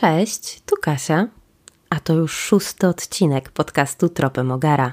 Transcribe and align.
Cześć, 0.00 0.60
tu 0.66 0.76
Kasia, 0.82 1.26
a 1.90 2.00
to 2.00 2.12
już 2.12 2.32
szósty 2.32 2.86
odcinek 2.86 3.50
podcastu 3.50 4.08
Tropy 4.08 4.44
Mogara. 4.44 4.92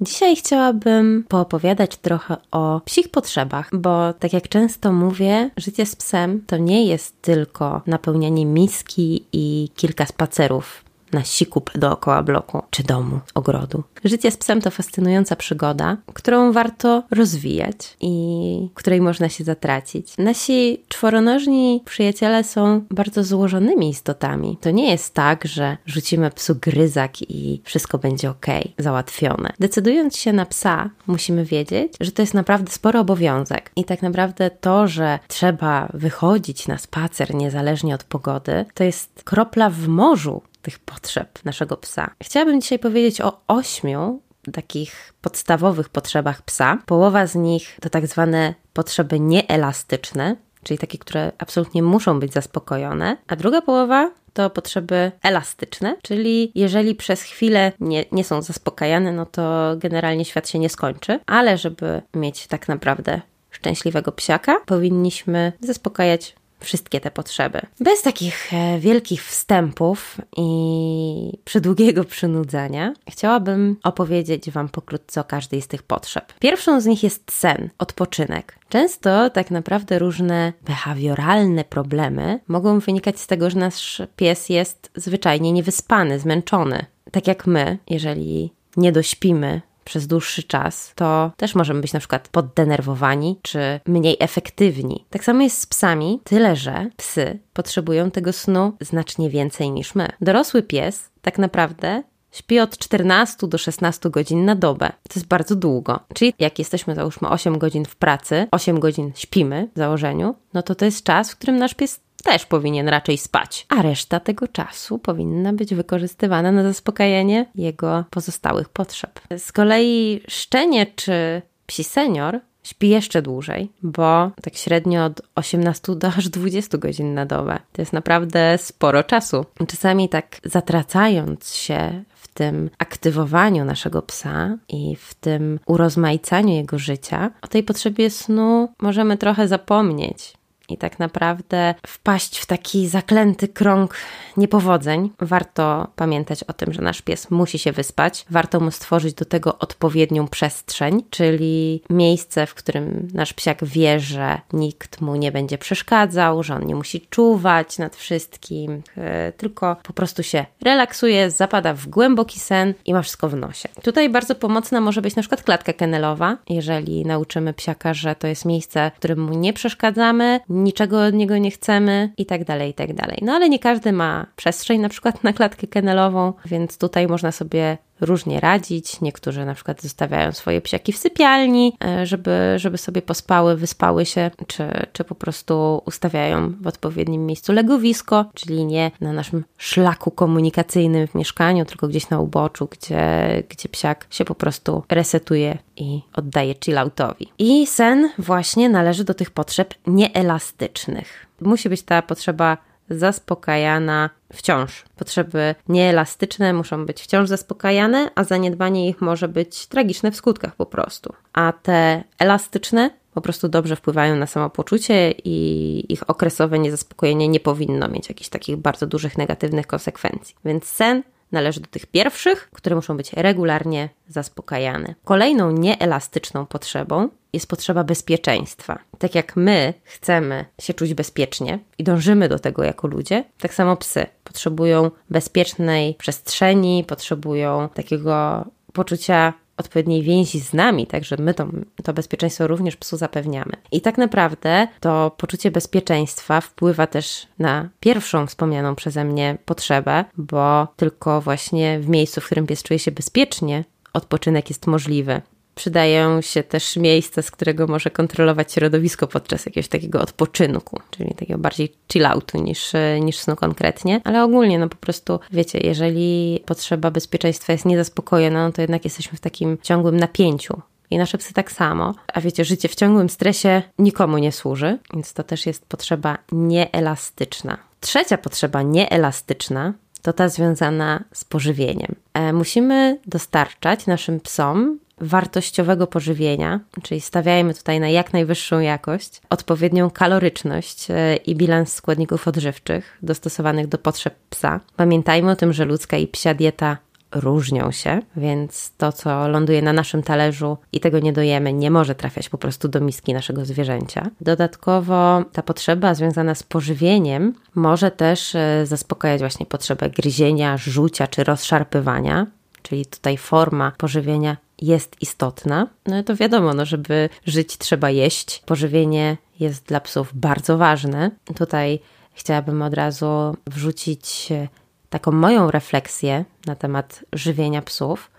Dzisiaj 0.00 0.36
chciałabym 0.36 1.24
poopowiadać 1.28 1.96
trochę 1.96 2.36
o 2.50 2.80
psich 2.84 3.08
potrzebach, 3.08 3.70
bo 3.72 4.12
tak 4.12 4.32
jak 4.32 4.48
często 4.48 4.92
mówię, 4.92 5.50
życie 5.56 5.86
z 5.86 5.96
psem 5.96 6.42
to 6.46 6.56
nie 6.56 6.86
jest 6.86 7.22
tylko 7.22 7.82
napełnianie 7.86 8.46
miski 8.46 9.24
i 9.32 9.68
kilka 9.76 10.06
spacerów 10.06 10.84
na 11.12 11.24
sikup 11.24 11.78
dookoła 11.78 12.22
bloku 12.22 12.62
czy 12.70 12.82
domu, 12.82 13.20
ogrodu. 13.34 13.82
Życie 14.04 14.30
z 14.30 14.36
psem 14.36 14.60
to 14.60 14.70
fascynująca 14.70 15.36
przygoda, 15.36 15.96
którą 16.14 16.52
warto 16.52 17.02
rozwijać 17.10 17.96
i 18.00 18.68
której 18.74 19.00
można 19.00 19.28
się 19.28 19.44
zatracić. 19.44 20.18
Nasi 20.18 20.82
czworonożni 20.88 21.82
przyjaciele 21.84 22.44
są 22.44 22.84
bardzo 22.90 23.24
złożonymi 23.24 23.88
istotami. 23.88 24.58
To 24.60 24.70
nie 24.70 24.90
jest 24.90 25.14
tak, 25.14 25.44
że 25.44 25.76
rzucimy 25.86 26.30
psu 26.30 26.54
gryzak 26.54 27.22
i 27.22 27.60
wszystko 27.64 27.98
będzie 27.98 28.30
ok, 28.30 28.46
załatwione. 28.78 29.52
Decydując 29.60 30.16
się 30.16 30.32
na 30.32 30.46
psa, 30.46 30.90
musimy 31.06 31.44
wiedzieć, 31.44 31.92
że 32.00 32.12
to 32.12 32.22
jest 32.22 32.34
naprawdę 32.34 32.72
spory 32.72 32.98
obowiązek 32.98 33.70
i 33.76 33.84
tak 33.84 34.02
naprawdę 34.02 34.50
to, 34.50 34.88
że 34.88 35.18
trzeba 35.28 35.88
wychodzić 35.94 36.68
na 36.68 36.78
spacer 36.78 37.34
niezależnie 37.34 37.94
od 37.94 38.04
pogody, 38.04 38.64
to 38.74 38.84
jest 38.84 39.22
kropla 39.24 39.70
w 39.70 39.88
morzu 39.88 40.42
tych 40.62 40.78
potrzeb 40.78 41.44
naszego 41.44 41.76
psa. 41.76 42.10
Chciałabym 42.22 42.60
dzisiaj 42.60 42.78
powiedzieć 42.78 43.20
o 43.20 43.40
ośmiu 43.48 44.20
takich 44.52 45.14
podstawowych 45.20 45.88
potrzebach 45.88 46.42
psa. 46.42 46.78
Połowa 46.86 47.26
z 47.26 47.34
nich 47.34 47.78
to 47.80 47.90
tak 47.90 48.06
zwane 48.06 48.54
potrzeby 48.72 49.20
nieelastyczne, 49.20 50.36
czyli 50.62 50.78
takie, 50.78 50.98
które 50.98 51.32
absolutnie 51.38 51.82
muszą 51.82 52.20
być 52.20 52.32
zaspokojone, 52.32 53.16
a 53.26 53.36
druga 53.36 53.62
połowa 53.62 54.10
to 54.32 54.50
potrzeby 54.50 55.12
elastyczne, 55.22 55.96
czyli 56.02 56.52
jeżeli 56.54 56.94
przez 56.94 57.22
chwilę 57.22 57.72
nie, 57.80 58.04
nie 58.12 58.24
są 58.24 58.42
zaspokajane, 58.42 59.12
no 59.12 59.26
to 59.26 59.74
generalnie 59.76 60.24
świat 60.24 60.48
się 60.48 60.58
nie 60.58 60.68
skończy, 60.68 61.20
ale 61.26 61.58
żeby 61.58 62.02
mieć 62.14 62.46
tak 62.46 62.68
naprawdę 62.68 63.20
szczęśliwego 63.50 64.12
psiaka, 64.12 64.56
powinniśmy 64.66 65.52
zaspokajać 65.60 66.34
wszystkie 66.60 67.00
te 67.00 67.10
potrzeby. 67.10 67.60
Bez 67.80 68.02
takich 68.02 68.52
e, 68.52 68.78
wielkich 68.78 69.24
wstępów 69.24 70.18
i 70.36 71.38
przydługiego 71.44 72.04
przynudzania, 72.04 72.94
chciałabym 73.10 73.76
opowiedzieć 73.82 74.50
Wam 74.50 74.68
pokrótce 74.68 75.20
o 75.20 75.24
każdej 75.24 75.62
z 75.62 75.68
tych 75.68 75.82
potrzeb. 75.82 76.32
Pierwszą 76.38 76.80
z 76.80 76.86
nich 76.86 77.02
jest 77.02 77.32
sen, 77.32 77.70
odpoczynek. 77.78 78.58
Często 78.68 79.30
tak 79.30 79.50
naprawdę 79.50 79.98
różne 79.98 80.52
behawioralne 80.66 81.64
problemy 81.64 82.40
mogą 82.48 82.78
wynikać 82.78 83.20
z 83.20 83.26
tego, 83.26 83.50
że 83.50 83.58
nasz 83.58 84.02
pies 84.16 84.48
jest 84.48 84.90
zwyczajnie 84.94 85.52
niewyspany, 85.52 86.18
zmęczony. 86.18 86.86
Tak 87.12 87.26
jak 87.26 87.46
my, 87.46 87.78
jeżeli 87.90 88.52
nie 88.76 88.92
dośpimy 88.92 89.60
przez 89.88 90.06
dłuższy 90.06 90.42
czas, 90.42 90.92
to 90.94 91.32
też 91.36 91.54
możemy 91.54 91.80
być 91.80 91.92
na 91.92 91.98
przykład 91.98 92.28
poddenerwowani 92.28 93.38
czy 93.42 93.80
mniej 93.86 94.16
efektywni. 94.20 95.06
Tak 95.10 95.24
samo 95.24 95.42
jest 95.42 95.60
z 95.60 95.66
psami, 95.66 96.20
tyle 96.24 96.56
że 96.56 96.90
psy 96.96 97.38
potrzebują 97.52 98.10
tego 98.10 98.32
snu 98.32 98.72
znacznie 98.80 99.30
więcej 99.30 99.70
niż 99.70 99.94
my. 99.94 100.08
Dorosły 100.20 100.62
pies 100.62 101.10
tak 101.22 101.38
naprawdę 101.38 102.02
śpi 102.30 102.60
od 102.60 102.78
14 102.78 103.48
do 103.48 103.58
16 103.58 104.10
godzin 104.10 104.44
na 104.44 104.54
dobę. 104.54 104.88
To 104.88 105.14
jest 105.16 105.26
bardzo 105.26 105.54
długo. 105.56 106.00
Czyli 106.14 106.34
jak 106.38 106.58
jesteśmy 106.58 106.94
załóżmy 106.94 107.28
8 107.28 107.58
godzin 107.58 107.84
w 107.84 107.96
pracy, 107.96 108.46
8 108.50 108.80
godzin 108.80 109.12
śpimy 109.14 109.68
w 109.74 109.78
założeniu, 109.78 110.34
no 110.54 110.62
to 110.62 110.74
to 110.74 110.84
jest 110.84 111.04
czas, 111.04 111.30
w 111.30 111.36
którym 111.36 111.56
nasz 111.56 111.74
pies 111.74 112.00
też 112.24 112.46
powinien 112.46 112.88
raczej 112.88 113.18
spać, 113.18 113.66
a 113.68 113.82
reszta 113.82 114.20
tego 114.20 114.48
czasu 114.48 114.98
powinna 114.98 115.52
być 115.52 115.74
wykorzystywana 115.74 116.52
na 116.52 116.62
zaspokajanie 116.62 117.46
jego 117.54 118.04
pozostałych 118.10 118.68
potrzeb. 118.68 119.20
Z 119.38 119.52
kolei 119.52 120.20
szczenie 120.28 120.86
czy 120.86 121.42
psi 121.66 121.84
senior 121.84 122.40
śpi 122.62 122.88
jeszcze 122.88 123.22
dłużej, 123.22 123.72
bo 123.82 124.30
tak 124.42 124.56
średnio 124.56 125.04
od 125.04 125.22
18 125.34 125.96
do 125.96 126.08
aż 126.08 126.28
20 126.28 126.78
godzin 126.78 127.14
na 127.14 127.26
dobę. 127.26 127.58
To 127.72 127.82
jest 127.82 127.92
naprawdę 127.92 128.58
sporo 128.58 129.02
czasu. 129.02 129.44
Czasami 129.68 130.08
tak 130.08 130.40
zatracając 130.44 131.54
się 131.54 132.04
w 132.14 132.28
tym 132.28 132.70
aktywowaniu 132.78 133.64
naszego 133.64 134.02
psa 134.02 134.56
i 134.68 134.96
w 134.96 135.14
tym 135.14 135.60
urozmaicaniu 135.66 136.54
jego 136.54 136.78
życia, 136.78 137.30
o 137.42 137.46
tej 137.46 137.62
potrzebie 137.62 138.10
snu 138.10 138.68
możemy 138.80 139.16
trochę 139.16 139.48
zapomnieć 139.48 140.37
i 140.68 140.76
tak 140.78 140.98
naprawdę 140.98 141.74
wpaść 141.86 142.38
w 142.38 142.46
taki 142.46 142.88
zaklęty 142.88 143.48
krąg 143.48 143.96
niepowodzeń. 144.36 145.10
Warto 145.20 145.88
pamiętać 145.96 146.44
o 146.44 146.52
tym, 146.52 146.72
że 146.72 146.82
nasz 146.82 147.02
pies 147.02 147.30
musi 147.30 147.58
się 147.58 147.72
wyspać. 147.72 148.24
Warto 148.30 148.60
mu 148.60 148.70
stworzyć 148.70 149.14
do 149.14 149.24
tego 149.24 149.58
odpowiednią 149.58 150.28
przestrzeń, 150.28 151.02
czyli 151.10 151.82
miejsce, 151.90 152.46
w 152.46 152.54
którym 152.54 153.08
nasz 153.14 153.32
psiak 153.32 153.64
wie, 153.64 154.00
że 154.00 154.40
nikt 154.52 155.00
mu 155.00 155.16
nie 155.16 155.32
będzie 155.32 155.58
przeszkadzał, 155.58 156.42
że 156.42 156.54
on 156.54 156.66
nie 156.66 156.74
musi 156.74 157.00
czuwać 157.00 157.78
nad 157.78 157.96
wszystkim, 157.96 158.82
e, 158.96 159.32
tylko 159.32 159.76
po 159.82 159.92
prostu 159.92 160.22
się 160.22 160.44
relaksuje, 160.62 161.30
zapada 161.30 161.74
w 161.74 161.86
głęboki 161.86 162.40
sen 162.40 162.74
i 162.84 162.94
ma 162.94 163.02
wszystko 163.02 163.28
w 163.28 163.36
nosie. 163.36 163.68
Tutaj 163.82 164.10
bardzo 164.10 164.34
pomocna 164.34 164.80
może 164.80 165.02
być 165.02 165.16
na 165.16 165.22
przykład 165.22 165.42
klatka 165.42 165.72
kennelowa, 165.72 166.36
jeżeli 166.48 167.04
nauczymy 167.04 167.54
psiaka, 167.54 167.94
że 167.94 168.14
to 168.14 168.26
jest 168.26 168.44
miejsce, 168.44 168.90
w 168.94 168.98
którym 168.98 169.20
mu 169.20 169.34
nie 169.34 169.52
przeszkadzamy, 169.52 170.40
niczego 170.64 171.04
od 171.04 171.14
niego 171.14 171.38
nie 171.38 171.50
chcemy 171.50 172.12
i 172.16 172.26
tak 172.26 172.44
dalej, 172.44 172.70
i 172.70 172.74
tak 172.74 172.94
dalej. 172.94 173.18
No 173.22 173.32
ale 173.32 173.48
nie 173.48 173.58
każdy 173.58 173.92
ma 173.92 174.26
przestrzeń 174.36 174.80
na 174.80 174.88
przykład 174.88 175.24
na 175.24 175.32
klatkę 175.32 175.66
kennelową, 175.66 176.32
więc 176.44 176.78
tutaj 176.78 177.06
można 177.06 177.32
sobie 177.32 177.78
różnie 178.00 178.40
radzić. 178.40 179.00
Niektórzy 179.00 179.44
na 179.44 179.54
przykład 179.54 179.82
zostawiają 179.82 180.32
swoje 180.32 180.60
psiaki 180.60 180.92
w 180.92 180.98
sypialni, 180.98 181.76
e, 181.84 182.06
żeby, 182.06 182.54
żeby 182.56 182.78
sobie 182.78 183.02
pospały, 183.02 183.56
wyspały 183.56 184.06
się, 184.06 184.30
czy, 184.46 184.64
czy 184.92 185.04
po 185.04 185.14
prostu 185.14 185.82
ustawiają 185.86 186.52
w 186.60 186.66
odpowiednim 186.66 187.26
miejscu 187.26 187.52
legowisko, 187.52 188.24
czyli 188.34 188.64
nie 188.64 188.90
na 189.00 189.12
naszym 189.12 189.44
szlaku 189.56 190.10
komunikacyjnym 190.10 191.06
w 191.06 191.14
mieszkaniu, 191.14 191.64
tylko 191.64 191.88
gdzieś 191.88 192.10
na 192.10 192.20
uboczu, 192.20 192.68
gdzie, 192.70 193.42
gdzie 193.48 193.68
psiak 193.68 194.06
się 194.10 194.24
po 194.24 194.34
prostu 194.34 194.82
resetuje 194.88 195.58
i 195.76 196.00
oddaje 196.14 196.54
chilloutowi. 196.64 197.32
I 197.38 197.66
sen 197.66 198.10
właśnie 198.18 198.68
należy 198.68 199.04
do 199.04 199.14
tych 199.14 199.30
potrzeb 199.30 199.74
nieelastycznych. 199.86 201.26
Musi 201.40 201.68
być 201.68 201.82
ta 201.82 202.02
potrzeba 202.02 202.56
zaspokajana 202.90 204.10
wciąż. 204.32 204.84
Potrzeby 204.96 205.54
nieelastyczne 205.68 206.52
muszą 206.52 206.86
być 206.86 207.02
wciąż 207.02 207.28
zaspokajane, 207.28 208.10
a 208.14 208.24
zaniedbanie 208.24 208.88
ich 208.88 209.00
może 209.00 209.28
być 209.28 209.66
tragiczne 209.66 210.10
w 210.10 210.16
skutkach 210.16 210.56
po 210.56 210.66
prostu. 210.66 211.12
A 211.32 211.52
te 211.62 212.04
elastyczne 212.18 212.90
po 213.14 213.20
prostu 213.20 213.48
dobrze 213.48 213.76
wpływają 213.76 214.16
na 214.16 214.26
samopoczucie 214.26 215.10
i 215.10 215.92
ich 215.92 216.10
okresowe 216.10 216.58
niezaspokojenie 216.58 217.28
nie 217.28 217.40
powinno 217.40 217.88
mieć 217.88 218.08
jakichś 218.08 218.28
takich 218.28 218.56
bardzo 218.56 218.86
dużych 218.86 219.18
negatywnych 219.18 219.66
konsekwencji. 219.66 220.34
Więc 220.44 220.64
sen 220.64 221.02
należy 221.32 221.60
do 221.60 221.66
tych 221.66 221.86
pierwszych, 221.86 222.50
które 222.52 222.76
muszą 222.76 222.96
być 222.96 223.12
regularnie 223.12 223.88
zaspokajane. 224.08 224.94
Kolejną 225.04 225.50
nieelastyczną 225.50 226.46
potrzebą 226.46 227.08
jest 227.32 227.48
potrzeba 227.48 227.84
bezpieczeństwa. 227.84 228.78
Tak 228.98 229.14
jak 229.14 229.36
my 229.36 229.74
chcemy 229.84 230.44
się 230.60 230.74
czuć 230.74 230.94
bezpiecznie 230.94 231.58
i 231.78 231.84
dążymy 231.84 232.28
do 232.28 232.38
tego 232.38 232.64
jako 232.64 232.88
ludzie, 232.88 233.24
tak 233.40 233.54
samo 233.54 233.76
psy 233.76 234.06
potrzebują 234.24 234.90
bezpiecznej 235.10 235.94
przestrzeni, 235.94 236.84
potrzebują 236.84 237.68
takiego 237.74 238.44
poczucia 238.72 239.32
odpowiedniej 239.56 240.02
więzi 240.02 240.40
z 240.40 240.52
nami, 240.52 240.86
także 240.86 241.16
my 241.18 241.34
to, 241.34 241.46
to 241.84 241.92
bezpieczeństwo 241.92 242.46
również 242.46 242.76
psu 242.76 242.96
zapewniamy. 242.96 243.52
I 243.72 243.80
tak 243.80 243.98
naprawdę 243.98 244.68
to 244.80 245.10
poczucie 245.16 245.50
bezpieczeństwa 245.50 246.40
wpływa 246.40 246.86
też 246.86 247.26
na 247.38 247.68
pierwszą 247.80 248.26
wspomnianą 248.26 248.74
przeze 248.74 249.04
mnie 249.04 249.38
potrzebę, 249.44 250.04
bo 250.16 250.68
tylko 250.76 251.20
właśnie 251.20 251.80
w 251.80 251.88
miejscu, 251.88 252.20
w 252.20 252.26
którym 252.26 252.46
pies 252.46 252.62
czuje 252.62 252.78
się 252.78 252.90
bezpiecznie, 252.90 253.64
odpoczynek 253.92 254.48
jest 254.48 254.66
możliwy 254.66 255.22
przydają 255.58 256.20
się 256.20 256.42
też 256.42 256.76
miejsca, 256.76 257.22
z 257.22 257.30
którego 257.30 257.66
może 257.66 257.90
kontrolować 257.90 258.52
środowisko 258.52 259.06
podczas 259.06 259.46
jakiegoś 259.46 259.68
takiego 259.68 260.00
odpoczynku, 260.00 260.80
czyli 260.90 261.14
takiego 261.14 261.38
bardziej 261.38 261.72
chilloutu 261.92 262.42
niż, 262.42 262.72
niż 263.00 263.18
snu 263.18 263.36
konkretnie, 263.36 264.00
ale 264.04 264.24
ogólnie 264.24 264.58
no 264.58 264.68
po 264.68 264.76
prostu 264.76 265.20
wiecie, 265.32 265.58
jeżeli 265.64 266.40
potrzeba 266.46 266.90
bezpieczeństwa 266.90 267.52
jest 267.52 267.64
niezaspokojona, 267.64 268.46
no 268.46 268.52
to 268.52 268.62
jednak 268.62 268.84
jesteśmy 268.84 269.18
w 269.18 269.20
takim 269.20 269.58
ciągłym 269.62 269.96
napięciu. 269.96 270.60
I 270.90 270.98
nasze 270.98 271.18
psy 271.18 271.34
tak 271.34 271.52
samo. 271.52 271.94
A 272.14 272.20
wiecie, 272.20 272.44
życie 272.44 272.68
w 272.68 272.74
ciągłym 272.74 273.08
stresie 273.08 273.62
nikomu 273.78 274.18
nie 274.18 274.32
służy, 274.32 274.78
więc 274.94 275.12
to 275.12 275.22
też 275.22 275.46
jest 275.46 275.66
potrzeba 275.66 276.18
nieelastyczna. 276.32 277.58
Trzecia 277.80 278.18
potrzeba 278.18 278.62
nieelastyczna 278.62 279.74
to 280.02 280.12
ta 280.12 280.28
związana 280.28 281.04
z 281.12 281.24
pożywieniem. 281.24 281.94
E, 282.14 282.32
musimy 282.32 282.98
dostarczać 283.06 283.86
naszym 283.86 284.20
psom 284.20 284.78
wartościowego 285.00 285.86
pożywienia, 285.86 286.60
czyli 286.82 287.00
stawiajmy 287.00 287.54
tutaj 287.54 287.80
na 287.80 287.88
jak 287.88 288.12
najwyższą 288.12 288.60
jakość, 288.60 289.20
odpowiednią 289.30 289.90
kaloryczność 289.90 290.90
e, 290.90 291.16
i 291.16 291.36
bilans 291.36 291.72
składników 291.72 292.28
odżywczych 292.28 292.98
dostosowanych 293.02 293.66
do 293.66 293.78
potrzeb 293.78 294.14
psa. 294.30 294.60
Pamiętajmy 294.76 295.30
o 295.30 295.36
tym, 295.36 295.52
że 295.52 295.64
ludzka 295.64 295.96
i 295.96 296.06
psia 296.06 296.34
dieta 296.34 296.76
różnią 297.14 297.70
się, 297.70 298.00
więc 298.16 298.72
to, 298.76 298.92
co 298.92 299.28
ląduje 299.28 299.62
na 299.62 299.72
naszym 299.72 300.02
talerzu 300.02 300.58
i 300.72 300.80
tego 300.80 300.98
nie 300.98 301.12
dojemy, 301.12 301.52
nie 301.52 301.70
może 301.70 301.94
trafiać 301.94 302.28
po 302.28 302.38
prostu 302.38 302.68
do 302.68 302.80
miski 302.80 303.14
naszego 303.14 303.44
zwierzęcia. 303.44 304.10
Dodatkowo 304.20 305.24
ta 305.32 305.42
potrzeba 305.42 305.94
związana 305.94 306.34
z 306.34 306.42
pożywieniem 306.42 307.34
może 307.54 307.90
też 307.90 308.34
e, 308.34 308.66
zaspokajać 308.66 309.20
właśnie 309.20 309.46
potrzebę 309.46 309.90
gryzienia, 309.90 310.56
rzucia 310.56 311.06
czy 311.06 311.24
rozszarpywania, 311.24 312.26
czyli 312.62 312.86
tutaj 312.86 313.16
forma 313.16 313.72
pożywienia 313.78 314.36
jest 314.62 314.96
istotna. 315.00 315.66
No 315.86 316.02
to 316.02 316.16
wiadomo, 316.16 316.54
no, 316.54 316.64
żeby 316.64 317.08
żyć 317.26 317.58
trzeba 317.58 317.90
jeść. 317.90 318.42
Pożywienie 318.46 319.16
jest 319.40 319.64
dla 319.64 319.80
psów 319.80 320.10
bardzo 320.14 320.58
ważne. 320.58 321.10
Tutaj 321.36 321.80
chciałabym 322.14 322.62
od 322.62 322.74
razu 322.74 323.36
wrzucić 323.46 324.32
e, 324.32 324.48
taką 324.90 325.12
moją 325.12 325.50
refleksję 325.50 326.24
na 326.46 326.54
temat 326.54 327.04
żywienia 327.12 327.62
psów. 327.62 328.10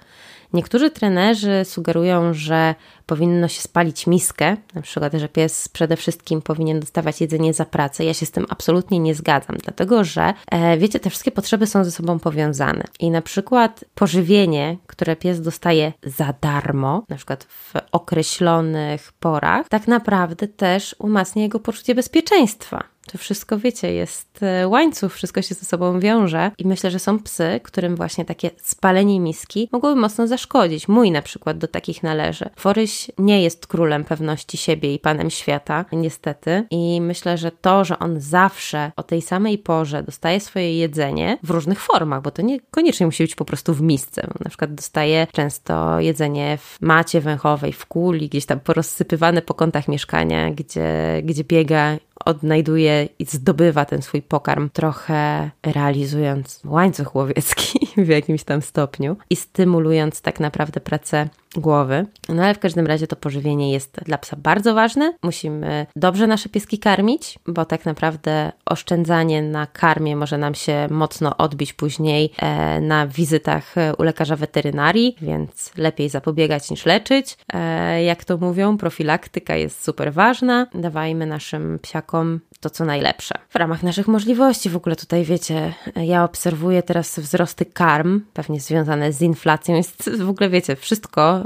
Niektórzy 0.54 0.90
trenerzy 0.92 1.62
sugerują, 1.66 2.34
że 2.34 2.76
powinno 3.06 3.48
się 3.48 3.62
spalić 3.62 4.08
miskę, 4.08 4.58
na 4.74 4.82
przykład, 4.82 5.14
że 5.14 5.30
pies 5.30 5.68
przede 5.68 5.96
wszystkim 5.96 6.42
powinien 6.42 6.80
dostawać 6.80 7.22
jedzenie 7.22 7.54
za 7.54 7.66
pracę. 7.66 8.06
Ja 8.06 8.14
się 8.14 8.26
z 8.26 8.32
tym 8.32 8.46
absolutnie 8.50 9.00
nie 9.00 9.16
zgadzam, 9.16 9.56
dlatego 9.64 10.04
że 10.04 10.34
e, 10.52 10.78
wiecie, 10.78 11.00
te 11.00 11.10
wszystkie 11.10 11.32
potrzeby 11.32 11.68
są 11.68 11.84
ze 11.84 11.92
sobą 11.92 12.20
powiązane. 12.20 12.84
I 13.00 13.12
na 13.12 13.22
przykład 13.22 13.86
pożywienie, 13.96 14.78
które 14.88 15.16
pies 15.16 15.42
dostaje 15.42 15.94
za 16.04 16.34
darmo, 16.42 17.04
na 17.10 17.16
przykład 17.16 17.44
w 17.44 17.74
określonych 17.92 19.12
porach, 19.20 19.70
tak 19.70 19.88
naprawdę 19.88 20.48
też 20.48 20.96
umacnia 21.00 21.44
jego 21.44 21.60
poczucie 21.60 21.96
bezpieczeństwa. 21.96 22.84
To 23.12 23.18
wszystko, 23.18 23.60
wiecie, 23.60 23.94
jest 23.94 24.44
e, 24.44 24.68
łańcuch, 24.68 25.14
wszystko 25.14 25.42
się 25.42 25.56
ze 25.56 25.66
sobą 25.66 26.00
wiąże 26.00 26.52
i 26.58 26.68
myślę, 26.68 26.92
że 26.92 27.00
są 27.00 27.20
psy, 27.20 27.60
którym 27.64 27.96
właśnie 27.96 28.26
takie 28.26 28.50
spalenie 28.58 29.20
miski 29.20 29.70
mogłoby 29.72 30.02
mocno 30.02 30.28
zaszkodzić. 30.28 30.88
Mój 30.88 31.12
na 31.12 31.22
przykład 31.22 31.58
do 31.58 31.68
takich 31.68 32.04
należy. 32.04 32.50
Foryś 32.56 33.12
nie 33.18 33.44
jest 33.44 33.68
królem 33.68 34.04
pewności 34.04 34.58
siebie 34.58 34.94
i 34.94 35.00
panem 35.00 35.30
świata, 35.30 35.86
niestety. 35.92 36.64
I 36.72 37.02
myślę, 37.02 37.38
że 37.38 37.52
to, 37.52 37.86
że 37.86 38.00
on 38.00 38.20
zawsze 38.20 38.92
o 38.96 39.04
tej 39.04 39.22
samej 39.22 39.58
porze 39.58 40.04
dostaje 40.04 40.40
swoje 40.40 40.78
jedzenie 40.78 41.38
w 41.44 41.50
różnych 41.50 41.80
formach, 41.80 42.22
bo 42.22 42.32
to 42.32 42.42
niekoniecznie 42.42 43.06
musi 43.06 43.24
być 43.24 43.36
po 43.36 43.46
prostu 43.46 43.74
w 43.74 43.82
misce. 43.82 44.28
Na 44.40 44.50
przykład 44.50 44.74
dostaje 44.74 45.28
często 45.32 46.00
jedzenie 46.00 46.58
w 46.58 46.78
macie 46.82 47.22
węchowej, 47.22 47.74
w 47.74 47.86
kuli, 47.86 48.30
gdzieś 48.30 48.46
tam 48.46 48.60
porozsypywane 48.60 49.42
po 49.42 49.54
kątach 49.54 49.88
mieszkania, 49.88 50.52
gdzie, 50.52 51.22
gdzie 51.24 51.44
biega 51.44 51.98
odnajduje 52.26 53.10
i 53.20 53.26
zdobywa 53.26 53.86
ten 53.86 54.02
swój 54.02 54.22
pokarm, 54.22 54.70
trochę 54.70 55.52
realizując 55.64 56.62
łańcuch 56.66 57.16
łowiecki 57.16 57.89
w 58.06 58.08
jakimś 58.08 58.44
tam 58.44 58.62
stopniu 58.62 59.18
i 59.30 59.36
stymulując 59.36 60.22
tak 60.22 60.40
naprawdę 60.40 60.80
pracę 60.80 61.30
głowy. 61.56 62.06
No 62.30 62.44
ale 62.44 62.54
w 62.54 62.60
każdym 62.60 62.88
razie 62.88 63.08
to 63.08 63.16
pożywienie 63.16 63.72
jest 63.72 64.00
dla 64.06 64.18
psa 64.18 64.36
bardzo 64.36 64.74
ważne. 64.74 65.14
Musimy 65.24 65.86
dobrze 65.96 66.28
nasze 66.28 66.50
pieski 66.50 66.80
karmić, 66.80 67.40
bo 67.48 67.66
tak 67.66 67.86
naprawdę 67.86 68.52
oszczędzanie 68.66 69.42
na 69.42 69.68
karmie 69.68 70.16
może 70.16 70.38
nam 70.38 70.56
się 70.56 70.88
mocno 70.92 71.38
odbić 71.38 71.74
później 71.74 72.32
e, 72.38 72.82
na 72.82 73.08
wizytach 73.08 73.76
u 73.98 74.04
lekarza 74.04 74.36
weterynarii, 74.36 75.16
więc 75.22 75.72
lepiej 75.78 76.10
zapobiegać 76.10 76.72
niż 76.72 76.86
leczyć. 76.86 77.38
E, 77.54 78.04
jak 78.04 78.24
to 78.24 78.38
mówią, 78.38 78.78
profilaktyka 78.78 79.56
jest 79.56 79.84
super 79.84 80.14
ważna. 80.14 80.68
Dawajmy 80.74 81.26
naszym 81.26 81.80
psiakom 81.82 82.40
to, 82.60 82.70
co 82.70 82.86
najlepsze. 82.86 83.36
W 83.50 83.56
ramach 83.56 83.84
naszych 83.84 84.08
możliwości, 84.08 84.70
w 84.70 84.76
ogóle 84.76 84.96
tutaj 84.96 85.24
wiecie, 85.24 85.74
ja 85.96 86.24
obserwuję 86.24 86.84
teraz 86.84 87.20
wzrosty 87.20 87.66
karm, 87.66 88.22
pewnie 88.34 88.60
związane 88.60 89.14
z 89.14 89.22
inflacją. 89.22 89.76
Jest 89.76 90.10
w 90.10 90.30
ogóle, 90.30 90.50
wiecie, 90.50 90.76
wszystko 90.76 91.40
y, 91.42 91.46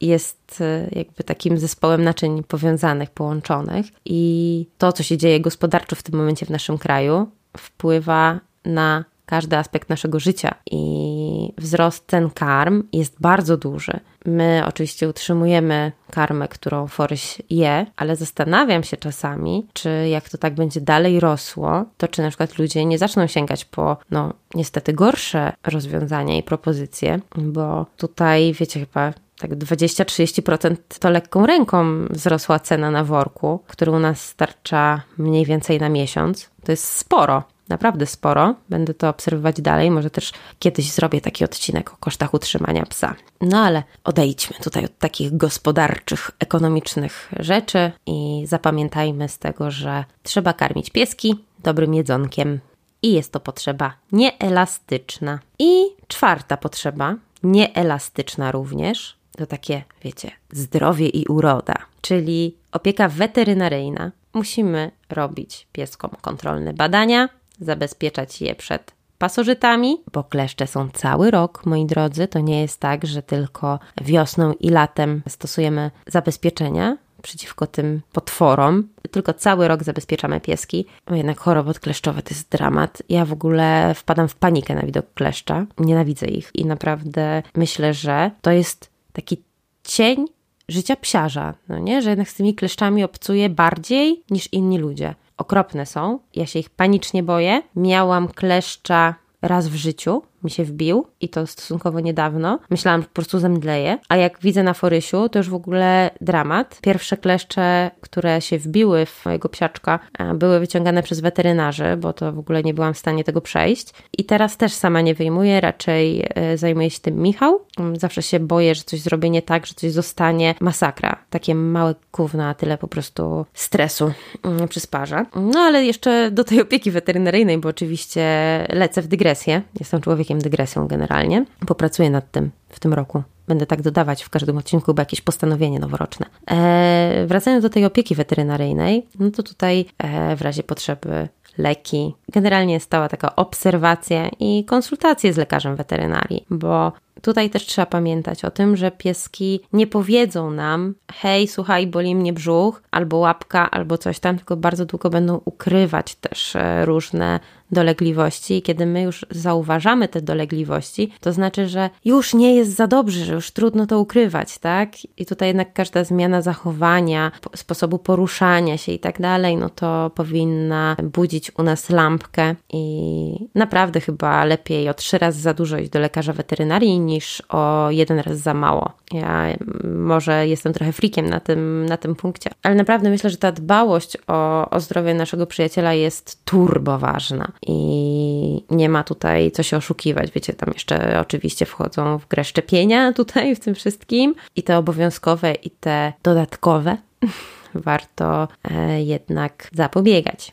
jest 0.00 0.60
y, 0.60 0.90
jakby 0.92 1.24
takim 1.24 1.58
zespołem 1.58 2.04
naczyń 2.04 2.44
powiązanych, 2.44 3.10
połączonych 3.10 3.86
i 4.04 4.66
to, 4.78 4.92
co 4.92 5.02
się 5.02 5.16
dzieje 5.16 5.40
gospodarczo 5.40 5.96
w 5.96 6.02
tym 6.02 6.14
momencie 6.14 6.46
w 6.46 6.50
naszym 6.50 6.78
kraju, 6.78 7.30
wpływa 7.56 8.40
na 8.64 9.04
każdy 9.26 9.56
aspekt 9.56 9.88
naszego 9.88 10.20
życia 10.20 10.54
i 10.70 11.52
wzrost 11.58 12.04
cen 12.06 12.30
karm 12.30 12.82
jest 12.92 13.20
bardzo 13.20 13.56
duży. 13.56 14.00
My 14.26 14.62
oczywiście 14.68 15.08
utrzymujemy 15.08 15.92
karmę, 16.10 16.48
którą 16.48 16.86
Foryś 16.86 17.42
je, 17.50 17.86
ale 17.96 18.16
zastanawiam 18.16 18.82
się 18.82 18.96
czasami, 18.96 19.66
czy 19.72 20.08
jak 20.08 20.28
to 20.28 20.38
tak 20.38 20.54
będzie 20.54 20.80
dalej 20.80 21.20
rosło, 21.20 21.84
to 21.96 22.08
czy 22.08 22.22
na 22.22 22.28
przykład 22.28 22.58
ludzie 22.58 22.84
nie 22.84 22.98
zaczną 22.98 23.26
sięgać 23.26 23.64
po, 23.64 23.96
no 24.10 24.32
niestety, 24.54 24.92
gorsze 24.92 25.52
rozwiązania 25.66 26.36
i 26.36 26.42
propozycje, 26.42 27.20
bo 27.36 27.86
tutaj, 27.96 28.52
wiecie, 28.52 28.80
chyba 28.80 29.12
tak 29.38 29.50
20-30% 29.50 30.76
to 31.00 31.10
lekką 31.10 31.46
ręką 31.46 32.06
wzrosła 32.10 32.58
cena 32.58 32.90
na 32.90 33.04
worku, 33.04 33.60
który 33.66 33.92
u 33.92 33.98
nas 33.98 34.26
starcza 34.26 35.02
mniej 35.18 35.44
więcej 35.44 35.80
na 35.80 35.88
miesiąc. 35.88 36.50
To 36.64 36.72
jest 36.72 36.84
sporo 36.84 37.42
naprawdę 37.68 38.06
sporo. 38.06 38.54
Będę 38.68 38.94
to 38.94 39.08
obserwować 39.08 39.60
dalej. 39.60 39.90
Może 39.90 40.10
też 40.10 40.32
kiedyś 40.58 40.90
zrobię 40.90 41.20
taki 41.20 41.44
odcinek 41.44 41.92
o 41.92 41.96
kosztach 41.96 42.34
utrzymania 42.34 42.86
psa. 42.86 43.14
No 43.40 43.58
ale 43.58 43.82
odejdźmy 44.04 44.56
tutaj 44.62 44.84
od 44.84 44.98
takich 44.98 45.36
gospodarczych, 45.36 46.30
ekonomicznych 46.38 47.32
rzeczy 47.38 47.92
i 48.06 48.44
zapamiętajmy 48.46 49.28
z 49.28 49.38
tego, 49.38 49.70
że 49.70 50.04
trzeba 50.22 50.52
karmić 50.52 50.90
pieski 50.90 51.44
dobrym 51.58 51.94
jedzonkiem. 51.94 52.60
I 53.02 53.12
jest 53.12 53.32
to 53.32 53.40
potrzeba 53.40 53.94
nieelastyczna. 54.12 55.38
I 55.58 55.84
czwarta 56.08 56.56
potrzeba, 56.56 57.16
nieelastyczna 57.42 58.52
również, 58.52 59.16
to 59.36 59.46
takie, 59.46 59.82
wiecie, 60.02 60.30
zdrowie 60.50 61.08
i 61.08 61.26
uroda, 61.26 61.74
czyli 62.00 62.56
opieka 62.72 63.08
weterynaryjna. 63.08 64.12
Musimy 64.34 64.90
robić 65.10 65.66
pieskom 65.72 66.10
kontrolne 66.20 66.74
badania, 66.74 67.28
zabezpieczać 67.60 68.40
je 68.40 68.54
przed 68.54 68.92
pasożytami, 69.18 69.96
bo 70.12 70.24
kleszcze 70.24 70.66
są 70.66 70.88
cały 70.90 71.30
rok, 71.30 71.66
moi 71.66 71.86
drodzy. 71.86 72.28
To 72.28 72.40
nie 72.40 72.60
jest 72.60 72.80
tak, 72.80 73.06
że 73.06 73.22
tylko 73.22 73.78
wiosną 74.02 74.52
i 74.52 74.70
latem 74.70 75.22
stosujemy 75.28 75.90
zabezpieczenia 76.06 76.96
przeciwko 77.22 77.66
tym 77.66 78.00
potworom, 78.12 78.88
tylko 79.10 79.34
cały 79.34 79.68
rok 79.68 79.82
zabezpieczamy 79.82 80.40
pieski. 80.40 80.86
Jednak 81.10 81.38
choroby 81.38 81.74
kleszczowe 81.74 82.22
to 82.22 82.34
jest 82.34 82.48
dramat. 82.50 83.02
Ja 83.08 83.24
w 83.24 83.32
ogóle 83.32 83.94
wpadam 83.94 84.28
w 84.28 84.34
panikę 84.34 84.74
na 84.74 84.82
widok 84.82 85.06
kleszcza. 85.14 85.66
Nienawidzę 85.78 86.26
ich 86.26 86.50
i 86.54 86.66
naprawdę 86.66 87.42
myślę, 87.54 87.94
że 87.94 88.30
to 88.42 88.50
jest 88.50 88.90
taki 89.12 89.42
cień 89.84 90.26
życia 90.68 90.96
psiarza, 90.96 91.54
no 91.68 91.78
nie? 91.78 92.02
Że 92.02 92.10
jednak 92.10 92.28
z 92.28 92.34
tymi 92.34 92.54
kleszczami 92.54 93.04
obcuje 93.04 93.48
bardziej 93.48 94.22
niż 94.30 94.48
inni 94.52 94.78
ludzie 94.78 95.14
okropne 95.36 95.86
są. 95.86 96.18
Ja 96.34 96.46
się 96.46 96.58
ich 96.58 96.70
panicznie 96.70 97.22
boję. 97.22 97.62
Miałam 97.76 98.28
kleszcza 98.28 99.14
raz 99.42 99.68
w 99.68 99.74
życiu 99.74 100.22
mi 100.44 100.50
się 100.50 100.64
wbił 100.64 101.06
i 101.20 101.28
to 101.28 101.46
stosunkowo 101.46 102.00
niedawno. 102.00 102.58
Myślałam, 102.70 103.00
że 103.00 103.08
po 103.08 103.14
prostu 103.14 103.38
zemdleję, 103.38 103.98
a 104.08 104.16
jak 104.16 104.38
widzę 104.40 104.62
na 104.62 104.74
Forysiu, 104.74 105.28
to 105.28 105.38
już 105.38 105.50
w 105.50 105.54
ogóle 105.54 106.10
dramat. 106.20 106.78
Pierwsze 106.82 107.16
kleszcze, 107.16 107.90
które 108.00 108.40
się 108.40 108.58
wbiły 108.58 109.06
w 109.06 109.24
mojego 109.24 109.48
psiaczka, 109.48 109.98
e, 110.18 110.34
były 110.34 110.60
wyciągane 110.60 111.02
przez 111.02 111.20
weterynarzy, 111.20 111.96
bo 111.96 112.12
to 112.12 112.32
w 112.32 112.38
ogóle 112.38 112.62
nie 112.62 112.74
byłam 112.74 112.94
w 112.94 112.98
stanie 112.98 113.24
tego 113.24 113.40
przejść. 113.40 113.92
I 114.18 114.24
teraz 114.24 114.56
też 114.56 114.72
sama 114.72 115.00
nie 115.00 115.14
wyjmuję, 115.14 115.60
raczej 115.60 116.26
e, 116.34 116.58
zajmuje 116.58 116.90
się 116.90 117.00
tym 117.00 117.22
Michał. 117.22 117.60
Mm, 117.78 117.96
zawsze 117.96 118.22
się 118.22 118.40
boję, 118.40 118.74
że 118.74 118.82
coś 118.82 119.00
zrobię 119.00 119.30
nie 119.30 119.42
tak, 119.42 119.66
że 119.66 119.74
coś 119.74 119.92
zostanie. 119.92 120.54
Masakra. 120.60 121.24
Takie 121.30 121.54
małe 121.54 121.94
kówna, 122.10 122.54
tyle 122.54 122.78
po 122.78 122.88
prostu 122.88 123.46
stresu 123.54 124.12
mm, 124.42 124.68
przysparza. 124.68 125.26
No 125.36 125.60
ale 125.60 125.84
jeszcze 125.84 126.30
do 126.30 126.44
tej 126.44 126.60
opieki 126.60 126.90
weterynaryjnej, 126.90 127.58
bo 127.58 127.68
oczywiście 127.68 128.24
lecę 128.68 129.02
w 129.02 129.06
dygresję. 129.06 129.62
Jestem 129.80 130.00
człowiekiem 130.00 130.33
dygresją 130.38 130.86
generalnie. 130.86 131.44
Popracuję 131.66 132.10
nad 132.10 132.30
tym 132.30 132.50
w 132.68 132.80
tym 132.80 132.94
roku. 132.94 133.22
Będę 133.48 133.66
tak 133.66 133.82
dodawać 133.82 134.22
w 134.22 134.30
każdym 134.30 134.58
odcinku, 134.58 134.94
bo 134.94 135.02
jakieś 135.02 135.20
postanowienie 135.20 135.78
noworoczne. 135.78 136.26
E, 136.50 137.24
wracając 137.26 137.62
do 137.62 137.70
tej 137.70 137.84
opieki 137.84 138.14
weterynaryjnej, 138.14 139.06
no 139.18 139.30
to 139.30 139.42
tutaj 139.42 139.86
e, 139.98 140.36
w 140.36 140.42
razie 140.42 140.62
potrzeby 140.62 141.28
leki. 141.58 142.14
Generalnie 142.28 142.80
stała 142.80 143.08
taka 143.08 143.36
obserwacja 143.36 144.28
i 144.40 144.64
konsultacje 144.64 145.32
z 145.32 145.36
lekarzem 145.36 145.76
weterynarii, 145.76 146.44
bo 146.50 146.92
tutaj 147.22 147.50
też 147.50 147.66
trzeba 147.66 147.86
pamiętać 147.86 148.44
o 148.44 148.50
tym, 148.50 148.76
że 148.76 148.90
pieski 148.90 149.60
nie 149.72 149.86
powiedzą 149.86 150.50
nam: 150.50 150.94
hej, 151.12 151.48
słuchaj, 151.48 151.86
boli 151.86 152.14
mnie 152.14 152.32
brzuch, 152.32 152.82
albo 152.90 153.16
łapka, 153.16 153.70
albo 153.70 153.98
coś 153.98 154.20
tam, 154.20 154.36
tylko 154.36 154.56
bardzo 154.56 154.86
długo 154.86 155.10
będą 155.10 155.40
ukrywać 155.44 156.14
też 156.14 156.56
e, 156.56 156.84
różne 156.84 157.40
dolegliwości 157.74 158.54
i 158.54 158.62
kiedy 158.62 158.86
my 158.86 159.02
już 159.02 159.26
zauważamy 159.30 160.08
te 160.08 160.22
dolegliwości, 160.22 161.12
to 161.20 161.32
znaczy, 161.32 161.68
że 161.68 161.90
już 162.04 162.34
nie 162.34 162.54
jest 162.54 162.76
za 162.76 162.86
dobrze, 162.86 163.24
że 163.24 163.34
już 163.34 163.50
trudno 163.50 163.86
to 163.86 164.00
ukrywać, 164.00 164.58
tak? 164.58 164.90
I 165.16 165.26
tutaj 165.26 165.48
jednak 165.48 165.72
każda 165.72 166.04
zmiana 166.04 166.42
zachowania, 166.42 167.32
sposobu 167.56 167.98
poruszania 167.98 168.78
się 168.78 168.92
i 168.92 168.98
tak 168.98 169.20
dalej, 169.20 169.56
no 169.56 169.68
to 169.70 170.10
powinna 170.14 170.96
budzić 171.02 171.52
u 171.58 171.62
nas 171.62 171.90
lampkę 171.90 172.54
i 172.72 173.48
naprawdę 173.54 174.00
chyba 174.00 174.44
lepiej 174.44 174.88
o 174.88 174.94
trzy 174.94 175.18
razy 175.18 175.40
za 175.40 175.54
dużo 175.54 175.78
iść 175.78 175.90
do 175.90 175.98
lekarza 175.98 176.32
weterynarii 176.32 177.00
niż 177.00 177.42
o 177.48 177.90
jeden 177.90 178.18
raz 178.18 178.38
za 178.38 178.54
mało. 178.54 178.92
Ja 179.12 179.46
może 179.94 180.48
jestem 180.48 180.72
trochę 180.72 180.92
frikiem 180.92 181.30
na 181.30 181.40
tym, 181.40 181.86
na 181.86 181.96
tym 181.96 182.14
punkcie, 182.14 182.50
ale 182.62 182.74
naprawdę 182.74 183.10
myślę, 183.10 183.30
że 183.30 183.36
ta 183.36 183.52
dbałość 183.52 184.16
o, 184.26 184.70
o 184.70 184.80
zdrowie 184.80 185.14
naszego 185.14 185.46
przyjaciela 185.46 185.94
jest 185.94 186.44
turbo 186.44 186.98
ważna 186.98 187.52
i 187.66 188.64
nie 188.70 188.88
ma 188.88 189.04
tutaj 189.04 189.50
co 189.50 189.62
się 189.62 189.76
oszukiwać. 189.76 190.30
Wiecie, 190.30 190.52
tam 190.52 190.70
jeszcze 190.74 191.20
oczywiście 191.20 191.66
wchodzą 191.66 192.18
w 192.18 192.28
grę 192.28 192.44
szczepienia 192.44 193.12
tutaj 193.22 193.56
w 193.56 193.60
tym 193.60 193.74
wszystkim 193.74 194.34
i 194.56 194.62
te 194.62 194.78
obowiązkowe 194.78 195.54
i 195.54 195.70
te 195.70 196.12
dodatkowe 196.22 196.96
warto 197.74 198.48
e, 198.70 199.02
jednak 199.02 199.70
zapobiegać. 199.72 200.52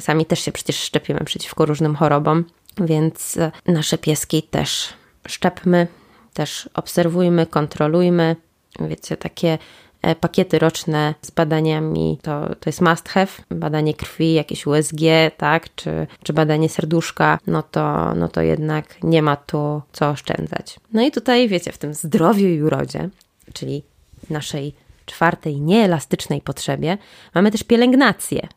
Sami 0.00 0.26
też 0.26 0.40
się 0.40 0.52
przecież 0.52 0.76
szczepimy 0.76 1.24
przeciwko 1.24 1.66
różnym 1.66 1.96
chorobom, 1.96 2.44
więc 2.80 3.36
e, 3.36 3.52
nasze 3.66 3.98
pieski 3.98 4.42
też 4.42 4.88
szczepmy, 5.28 5.86
też 6.34 6.68
obserwujmy, 6.74 7.46
kontrolujmy. 7.46 8.36
Wiecie, 8.80 9.16
takie 9.16 9.58
pakiety 10.20 10.58
roczne 10.58 11.14
z 11.22 11.30
badaniami 11.30 12.18
to, 12.22 12.48
to 12.48 12.70
jest 12.70 12.80
must 12.80 13.08
have. 13.08 13.30
Badanie 13.50 13.94
krwi, 13.94 14.34
jakieś 14.34 14.66
USG, 14.66 15.00
tak, 15.36 15.74
czy, 15.74 16.06
czy 16.22 16.32
badanie 16.32 16.68
serduszka, 16.68 17.38
no 17.46 17.62
to, 17.62 18.14
no 18.14 18.28
to 18.28 18.40
jednak 18.40 19.02
nie 19.02 19.22
ma 19.22 19.36
tu 19.36 19.82
co 19.92 20.10
oszczędzać. 20.10 20.80
No 20.92 21.02
i 21.02 21.10
tutaj, 21.10 21.48
wiecie, 21.48 21.72
w 21.72 21.78
tym 21.78 21.94
zdrowiu 21.94 22.46
i 22.46 22.62
urodzie, 22.62 23.08
czyli 23.52 23.82
naszej 24.30 24.74
czwartej 25.06 25.60
nieelastycznej 25.60 26.40
potrzebie, 26.40 26.98
mamy 27.34 27.50
też 27.50 27.62
pielęgnację. 27.62 28.48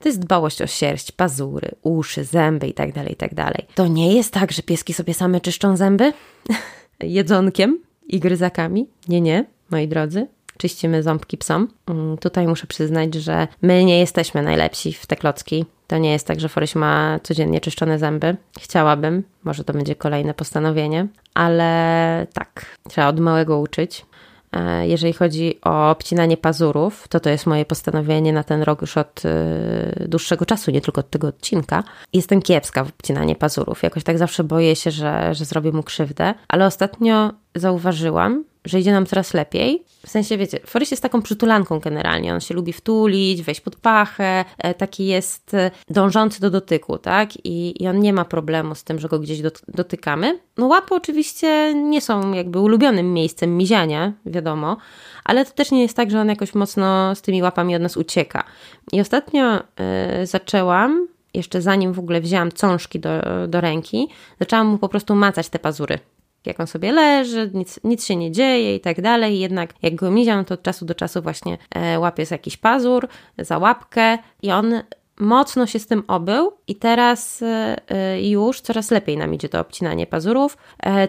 To 0.00 0.08
jest 0.08 0.18
dbałość 0.18 0.62
o 0.62 0.66
sierść, 0.66 1.12
pazury, 1.12 1.70
uszy, 1.82 2.24
zęby 2.24 2.66
itd., 2.66 2.92
tak 2.92 3.10
itd. 3.10 3.34
Tak 3.34 3.54
to 3.74 3.86
nie 3.86 4.14
jest 4.14 4.32
tak, 4.32 4.52
że 4.52 4.62
pieski 4.62 4.94
sobie 4.94 5.14
same 5.14 5.40
czyszczą 5.40 5.76
zęby 5.76 6.12
jedzonkiem 7.00 7.78
i 8.06 8.20
gryzakami. 8.20 8.88
Nie, 9.08 9.20
nie, 9.20 9.44
moi 9.70 9.88
drodzy. 9.88 10.26
Czyścimy 10.60 11.02
ząbki 11.02 11.38
psom. 11.38 11.68
Mm, 11.86 12.18
tutaj 12.18 12.46
muszę 12.46 12.66
przyznać, 12.66 13.14
że 13.14 13.48
my 13.62 13.84
nie 13.84 13.98
jesteśmy 13.98 14.42
najlepsi 14.42 14.92
w 14.92 15.06
te 15.06 15.16
klocki. 15.16 15.64
To 15.86 15.98
nie 15.98 16.12
jest 16.12 16.26
tak, 16.26 16.40
że 16.40 16.48
Foryś 16.48 16.74
ma 16.74 17.20
codziennie 17.22 17.60
czyszczone 17.60 17.98
zęby. 17.98 18.36
Chciałabym, 18.60 19.22
może 19.44 19.64
to 19.64 19.72
będzie 19.72 19.94
kolejne 19.94 20.34
postanowienie, 20.34 21.06
ale 21.34 22.26
tak, 22.32 22.78
trzeba 22.88 23.08
od 23.08 23.20
małego 23.20 23.58
uczyć. 23.58 24.06
E, 24.52 24.88
jeżeli 24.88 25.12
chodzi 25.12 25.58
o 25.62 25.90
obcinanie 25.90 26.36
pazurów, 26.36 27.08
to 27.08 27.20
to 27.20 27.30
jest 27.30 27.46
moje 27.46 27.64
postanowienie 27.64 28.32
na 28.32 28.44
ten 28.44 28.62
rok 28.62 28.80
już 28.80 28.96
od 28.96 29.22
e, 29.24 30.08
dłuższego 30.08 30.46
czasu, 30.46 30.70
nie 30.70 30.80
tylko 30.80 31.00
od 31.00 31.10
tego 31.10 31.28
odcinka. 31.28 31.84
Jestem 32.12 32.42
kiepska 32.42 32.84
w 32.84 32.88
obcinanie 32.88 33.36
pazurów. 33.36 33.82
Jakoś 33.82 34.04
tak 34.04 34.18
zawsze 34.18 34.44
boję 34.44 34.76
się, 34.76 34.90
że, 34.90 35.34
że 35.34 35.44
zrobię 35.44 35.72
mu 35.72 35.82
krzywdę, 35.82 36.34
ale 36.48 36.66
ostatnio 36.66 37.32
zauważyłam, 37.54 38.44
że 38.64 38.80
idzie 38.80 38.92
nam 38.92 39.06
coraz 39.06 39.34
lepiej. 39.34 39.84
W 40.06 40.10
sensie, 40.10 40.36
wiecie, 40.38 40.60
Forrest 40.66 40.92
jest 40.92 41.02
taką 41.02 41.22
przytulanką 41.22 41.80
generalnie. 41.80 42.34
On 42.34 42.40
się 42.40 42.54
lubi 42.54 42.72
wtulić, 42.72 43.42
wejść 43.42 43.60
pod 43.60 43.76
pachę, 43.76 44.44
e, 44.58 44.74
taki 44.74 45.06
jest 45.06 45.54
e, 45.54 45.70
dążący 45.90 46.40
do 46.40 46.50
dotyku, 46.50 46.98
tak? 46.98 47.46
I, 47.46 47.82
i 47.82 47.88
on 47.88 48.00
nie 48.00 48.12
ma 48.12 48.24
problemu 48.24 48.74
z 48.74 48.84
tym, 48.84 48.98
że 48.98 49.08
go 49.08 49.18
gdzieś 49.18 49.42
dotykamy. 49.68 50.40
No 50.56 50.66
łapy 50.66 50.94
oczywiście 50.94 51.74
nie 51.74 52.00
są 52.00 52.32
jakby 52.32 52.60
ulubionym 52.60 53.12
miejscem 53.12 53.56
miziania, 53.56 54.12
wiadomo, 54.26 54.76
ale 55.24 55.44
to 55.44 55.52
też 55.52 55.70
nie 55.70 55.82
jest 55.82 55.96
tak, 55.96 56.10
że 56.10 56.20
on 56.20 56.28
jakoś 56.28 56.54
mocno 56.54 57.14
z 57.14 57.22
tymi 57.22 57.42
łapami 57.42 57.76
od 57.76 57.82
nas 57.82 57.96
ucieka. 57.96 58.44
I 58.92 59.00
ostatnio 59.00 59.58
y, 59.58 60.26
zaczęłam 60.26 61.08
jeszcze 61.34 61.62
zanim 61.62 61.92
w 61.92 61.98
ogóle 61.98 62.20
wzięłam 62.20 62.52
cążki 62.52 63.00
do, 63.00 63.10
do 63.48 63.60
ręki, 63.60 64.08
zaczęłam 64.40 64.66
mu 64.66 64.78
po 64.78 64.88
prostu 64.88 65.14
macać 65.14 65.48
te 65.48 65.58
pazury 65.58 65.98
jak 66.46 66.60
on 66.60 66.66
sobie 66.66 66.92
leży, 66.92 67.50
nic, 67.54 67.80
nic 67.84 68.04
się 68.04 68.16
nie 68.16 68.32
dzieje 68.32 68.76
i 68.76 68.80
tak 68.80 69.00
dalej. 69.00 69.38
Jednak 69.38 69.74
jak 69.82 69.94
go 69.94 70.10
miziam, 70.10 70.44
to 70.44 70.54
od 70.54 70.62
czasu 70.62 70.84
do 70.84 70.94
czasu 70.94 71.22
właśnie 71.22 71.58
e, 71.74 71.98
łapie 71.98 72.26
z 72.26 72.30
jakiś 72.30 72.56
pazur 72.56 73.08
za 73.38 73.58
łapkę 73.58 74.18
i 74.42 74.50
on 74.50 74.82
mocno 75.20 75.66
się 75.66 75.78
z 75.78 75.86
tym 75.86 76.02
obył 76.08 76.52
i 76.66 76.76
teraz 76.76 77.42
e, 77.42 77.76
e, 77.88 78.28
już 78.28 78.60
coraz 78.60 78.90
lepiej 78.90 79.16
nam 79.16 79.34
idzie 79.34 79.48
to 79.48 79.60
obcinanie 79.60 80.06
pazurów. 80.06 80.56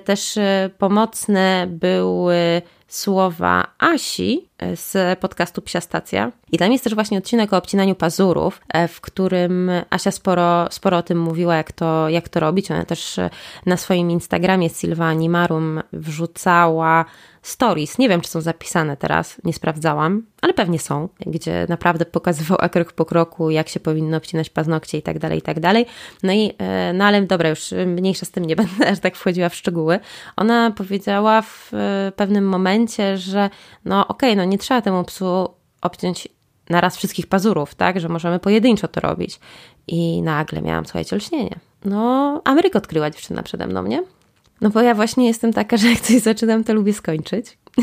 Też 0.04 0.40
pomocne 0.78 1.68
były 1.70 2.62
słowa 2.92 3.68
Asi 3.80 4.50
z 4.76 5.20
podcastu 5.20 5.62
Psia 5.62 5.82
Stacja. 5.82 6.32
I 6.52 6.58
tam 6.58 6.72
jest 6.72 6.84
też 6.84 6.96
właśnie 6.96 7.18
odcinek 7.18 7.54
o 7.54 7.58
obcinaniu 7.58 7.96
pazurów, 7.96 8.62
e, 8.74 8.88
w 8.88 9.02
którym 9.02 9.72
Asia 9.90 10.12
sporo, 10.12 10.68
sporo 10.72 10.98
o 10.98 11.04
tym 11.04 11.20
mówiła, 11.20 11.56
jak 11.56 11.72
to, 11.72 12.10
jak 12.10 12.30
to 12.30 12.40
robić. 12.40 12.72
Ona 12.72 12.86
też 12.86 13.20
e, 13.20 13.30
na 13.66 13.78
swoim 13.78 14.12
Instagramie 14.12 14.70
Silva 14.70 15.06
Animarum 15.06 15.82
wrzucała 15.94 17.06
stories. 17.42 17.98
Nie 17.98 18.10
wiem, 18.10 18.22
czy 18.22 18.30
są 18.30 18.42
zapisane 18.42 18.98
teraz, 18.98 19.42
nie 19.44 19.54
sprawdzałam, 19.54 20.24
ale 20.42 20.54
pewnie 20.54 20.80
są, 20.80 21.10
gdzie 21.20 21.66
naprawdę 21.70 22.06
pokazywała 22.06 22.70
krok 22.70 22.94
po 22.94 23.06
kroku, 23.06 23.50
jak 23.50 23.70
się 23.70 23.80
powinno 23.80 24.18
obcinać 24.18 24.50
paznokcie 24.50 24.98
i 24.98 25.02
tak 25.02 25.20
dalej, 25.20 25.40
i 25.40 25.42
tak 25.42 25.60
dalej. 25.60 25.86
No 26.24 26.34
i, 26.34 26.54
e, 26.58 26.94
no 26.94 27.06
ale 27.06 27.22
dobra, 27.22 27.50
już 27.50 27.74
mniejsza 27.86 28.26
z 28.26 28.32
tym 28.32 28.46
nie 28.46 28.56
będę 28.56 28.88
aż 28.92 29.00
tak 29.00 29.16
wchodziła 29.16 29.50
w 29.50 29.56
szczegóły. 29.56 30.00
Ona 30.36 30.72
powiedziała 30.72 31.42
w 31.42 31.72
pewnym 32.16 32.46
momencie, 32.46 32.81
że 33.18 33.50
no 33.86 34.08
okej, 34.08 34.30
okay, 34.30 34.36
no 34.36 34.52
nie 34.52 34.58
trzeba 34.58 34.82
temu 34.82 35.04
psu 35.04 35.50
obciąć 35.82 36.28
naraz 36.70 36.98
wszystkich 36.98 37.28
pazurów, 37.28 37.76
tak, 37.76 38.00
że 38.00 38.10
możemy 38.10 38.40
pojedynczo 38.40 38.88
to 38.88 39.00
robić. 39.00 39.40
I 39.88 40.22
nagle 40.22 40.62
miałam, 40.62 40.86
słuchajcie, 40.86 41.16
olśnienie. 41.16 41.60
No, 41.86 42.42
Ameryka 42.46 42.80
odkryła 42.80 43.10
dziewczyna 43.10 43.44
przede 43.44 43.68
mną, 43.68 43.84
nie? 43.84 44.04
No 44.62 44.70
bo 44.70 44.82
ja 44.82 44.96
właśnie 44.96 45.28
jestem 45.28 45.54
taka, 45.54 45.78
że 45.78 45.90
jak 45.90 46.00
coś 46.00 46.22
zaczynam, 46.22 46.64
to 46.64 46.74
lubię 46.74 46.94
skończyć. 46.94 47.58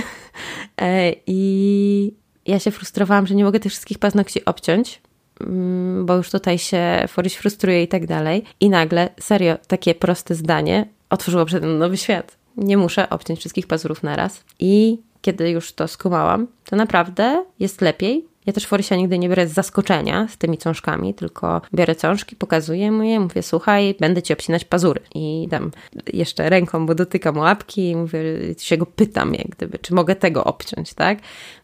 E, 0.80 1.12
I 1.26 2.14
ja 2.46 2.58
się 2.58 2.70
frustrowałam, 2.70 3.26
że 3.26 3.34
nie 3.34 3.44
mogę 3.44 3.60
tych 3.60 3.72
wszystkich 3.72 3.98
paznokci 3.98 4.44
obciąć, 4.44 5.02
mm, 5.40 6.06
bo 6.06 6.16
już 6.16 6.30
tutaj 6.30 6.58
się 6.58 7.04
Foryś 7.08 7.34
frustruje 7.34 7.82
i 7.82 7.88
tak 7.88 8.06
dalej. 8.06 8.44
I 8.60 8.70
nagle, 8.70 9.08
serio, 9.20 9.56
takie 9.66 9.94
proste 9.94 10.34
zdanie 10.34 10.88
otworzyło 11.10 11.44
przed 11.44 11.64
mną 11.64 11.72
nowy 11.72 11.96
świat. 11.96 12.37
Nie 12.58 12.76
muszę 12.76 13.10
obciąć 13.10 13.38
wszystkich 13.38 13.66
pazurów 13.66 14.02
naraz. 14.02 14.44
I 14.58 14.98
kiedy 15.22 15.50
już 15.50 15.72
to 15.72 15.88
skumałam, 15.88 16.46
to 16.64 16.76
naprawdę 16.76 17.44
jest 17.60 17.80
lepiej. 17.80 18.24
Ja 18.46 18.52
też 18.52 18.66
Forysia 18.66 18.96
nigdy 18.96 19.18
nie 19.18 19.28
biorę 19.28 19.48
z 19.48 19.52
zaskoczenia 19.52 20.28
z 20.30 20.36
tymi 20.36 20.58
cążkami, 20.58 21.14
tylko 21.14 21.60
biorę 21.74 21.94
cążki, 21.94 22.36
pokazuję 22.36 22.92
mu 22.92 23.02
je, 23.02 23.20
mówię, 23.20 23.42
słuchaj, 23.42 23.94
będę 24.00 24.22
ci 24.22 24.32
obcinać 24.32 24.64
pazury. 24.64 25.00
I 25.14 25.46
dam 25.50 25.70
jeszcze 26.12 26.50
ręką, 26.50 26.86
bo 26.86 26.94
dotykam 26.94 27.38
łapki 27.38 27.90
i 27.90 27.96
mówię, 27.96 28.20
się 28.58 28.76
go 28.76 28.86
pytam, 28.86 29.34
jak 29.34 29.48
gdyby, 29.48 29.78
czy 29.78 29.94
mogę 29.94 30.16
tego 30.16 30.44
obciąć, 30.44 30.94
tak? 30.94 31.18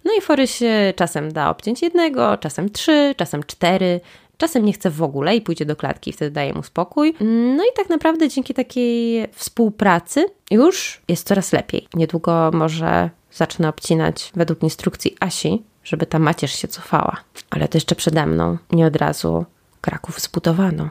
No 0.04 0.12
i 0.18 0.20
Foryś 0.20 0.58
czasem 0.96 1.32
da 1.32 1.50
obciąć 1.50 1.82
jednego, 1.82 2.36
czasem 2.36 2.70
trzy, 2.70 3.14
czasem 3.16 3.42
cztery, 3.42 4.00
Czasem 4.36 4.64
nie 4.64 4.72
chce 4.72 4.90
w 4.90 5.02
ogóle 5.02 5.36
i 5.36 5.40
pójdzie 5.40 5.64
do 5.64 5.76
klatki, 5.76 6.12
wtedy 6.12 6.30
daje 6.30 6.54
mu 6.54 6.62
spokój. 6.62 7.14
No 7.56 7.64
i 7.64 7.76
tak 7.76 7.88
naprawdę 7.88 8.28
dzięki 8.28 8.54
takiej 8.54 9.26
współpracy 9.32 10.26
już 10.50 11.00
jest 11.08 11.26
coraz 11.26 11.52
lepiej. 11.52 11.88
Niedługo 11.94 12.50
może 12.54 13.10
zacznę 13.32 13.68
obcinać 13.68 14.32
według 14.34 14.62
instrukcji 14.62 15.16
Asi, 15.20 15.62
żeby 15.84 16.06
ta 16.06 16.18
macierz 16.18 16.54
się 16.58 16.68
cofała. 16.68 17.16
Ale 17.50 17.68
to 17.68 17.76
jeszcze 17.76 17.94
przede 17.94 18.26
mną. 18.26 18.58
Nie 18.72 18.86
od 18.86 18.96
razu 18.96 19.44
Kraków 19.80 20.20
zbudowano. 20.20 20.88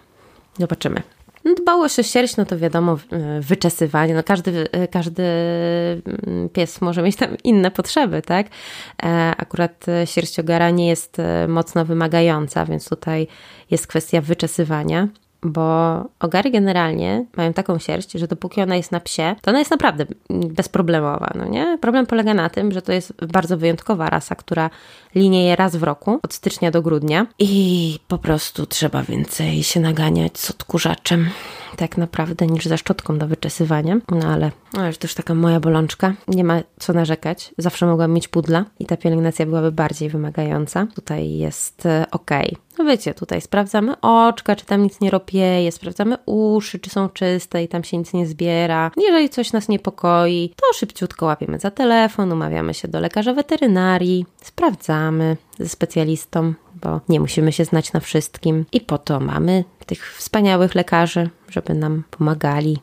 Zobaczymy. 0.59 1.03
No, 1.45 1.53
dbałość 1.53 1.99
o 1.99 2.03
sierść, 2.03 2.37
no 2.37 2.45
to 2.45 2.57
wiadomo, 2.57 2.97
e, 3.11 3.41
wyczesywanie. 3.41 4.13
No 4.13 4.23
każdy, 4.23 4.71
e, 4.71 4.87
każdy 4.87 5.23
mm, 5.23 6.49
pies 6.49 6.81
może 6.81 7.03
mieć 7.03 7.15
tam 7.15 7.37
inne 7.43 7.71
potrzeby, 7.71 8.21
tak? 8.21 8.47
E, 9.03 9.33
akurat 9.37 9.85
sierściogara 10.05 10.69
nie 10.69 10.87
jest 10.87 11.17
mocno 11.47 11.85
wymagająca, 11.85 12.65
więc 12.65 12.89
tutaj 12.89 13.27
jest 13.71 13.87
kwestia 13.87 14.21
wyczesywania 14.21 15.07
bo 15.43 15.95
ogary 16.19 16.51
generalnie 16.51 17.25
mają 17.37 17.53
taką 17.53 17.79
sierść, 17.79 18.11
że 18.11 18.27
dopóki 18.27 18.61
ona 18.61 18.75
jest 18.75 18.91
na 18.91 18.99
psie, 18.99 19.35
to 19.41 19.51
ona 19.51 19.59
jest 19.59 19.71
naprawdę 19.71 20.05
bezproblemowa, 20.29 21.31
no 21.35 21.45
nie? 21.45 21.77
Problem 21.81 22.05
polega 22.05 22.33
na 22.33 22.49
tym, 22.49 22.71
że 22.71 22.81
to 22.81 22.91
jest 22.91 23.25
bardzo 23.25 23.57
wyjątkowa 23.57 24.09
rasa, 24.09 24.35
która 24.35 24.69
linieje 25.15 25.55
raz 25.55 25.75
w 25.75 25.83
roku, 25.83 26.19
od 26.23 26.33
stycznia 26.33 26.71
do 26.71 26.81
grudnia 26.81 27.27
i 27.39 27.99
po 28.07 28.17
prostu 28.17 28.65
trzeba 28.65 29.03
więcej 29.03 29.63
się 29.63 29.79
naganiać 29.79 30.39
z 30.39 30.49
odkurzaczem 30.51 31.29
tak 31.75 31.97
naprawdę 31.97 32.47
niż 32.47 32.65
za 32.65 32.77
szczotką 32.77 33.17
do 33.17 33.27
wyczesywania. 33.27 33.97
No 34.11 34.27
ale 34.27 34.51
no, 34.73 34.87
już 34.87 34.97
to 34.97 35.07
już 35.07 35.13
taka 35.13 35.35
moja 35.35 35.59
bolączka. 35.59 36.13
Nie 36.27 36.43
ma 36.43 36.61
co 36.79 36.93
narzekać. 36.93 37.53
Zawsze 37.57 37.85
mogłam 37.85 38.11
mieć 38.11 38.27
pudla 38.27 38.65
i 38.79 38.85
ta 38.85 38.97
pielęgnacja 38.97 39.45
byłaby 39.45 39.71
bardziej 39.71 40.09
wymagająca. 40.09 40.87
Tutaj 40.95 41.29
jest 41.29 41.85
e, 41.85 42.05
ok. 42.11 42.31
no 42.77 42.85
wiecie, 42.85 43.13
tutaj 43.13 43.41
sprawdzamy 43.41 44.01
oczka, 44.01 44.55
czy 44.55 44.65
tam 44.65 44.83
nic 44.83 45.01
nie 45.01 45.09
ropieje, 45.09 45.71
sprawdzamy 45.71 46.17
uszy, 46.25 46.79
czy 46.79 46.89
są 46.89 47.09
czyste 47.09 47.63
i 47.63 47.67
tam 47.67 47.83
się 47.83 47.97
nic 47.97 48.13
nie 48.13 48.27
zbiera. 48.27 48.91
Jeżeli 48.97 49.29
coś 49.29 49.53
nas 49.53 49.69
niepokoi, 49.69 50.53
to 50.55 50.77
szybciutko 50.77 51.25
łapiemy 51.25 51.59
za 51.59 51.71
telefon, 51.71 52.31
umawiamy 52.31 52.73
się 52.73 52.87
do 52.87 52.99
lekarza 52.99 53.33
weterynarii, 53.33 54.25
sprawdzamy 54.41 55.37
ze 55.59 55.69
specjalistą, 55.69 56.53
bo 56.75 57.01
nie 57.09 57.19
musimy 57.19 57.51
się 57.51 57.65
znać 57.65 57.93
na 57.93 57.99
wszystkim. 57.99 58.65
I 58.71 58.81
po 58.81 58.97
to 58.97 59.19
mamy 59.19 59.63
tych 59.85 60.15
wspaniałych 60.15 60.75
lekarzy, 60.75 61.29
żeby 61.53 61.73
nam 61.73 62.03
pomagali 62.11 62.79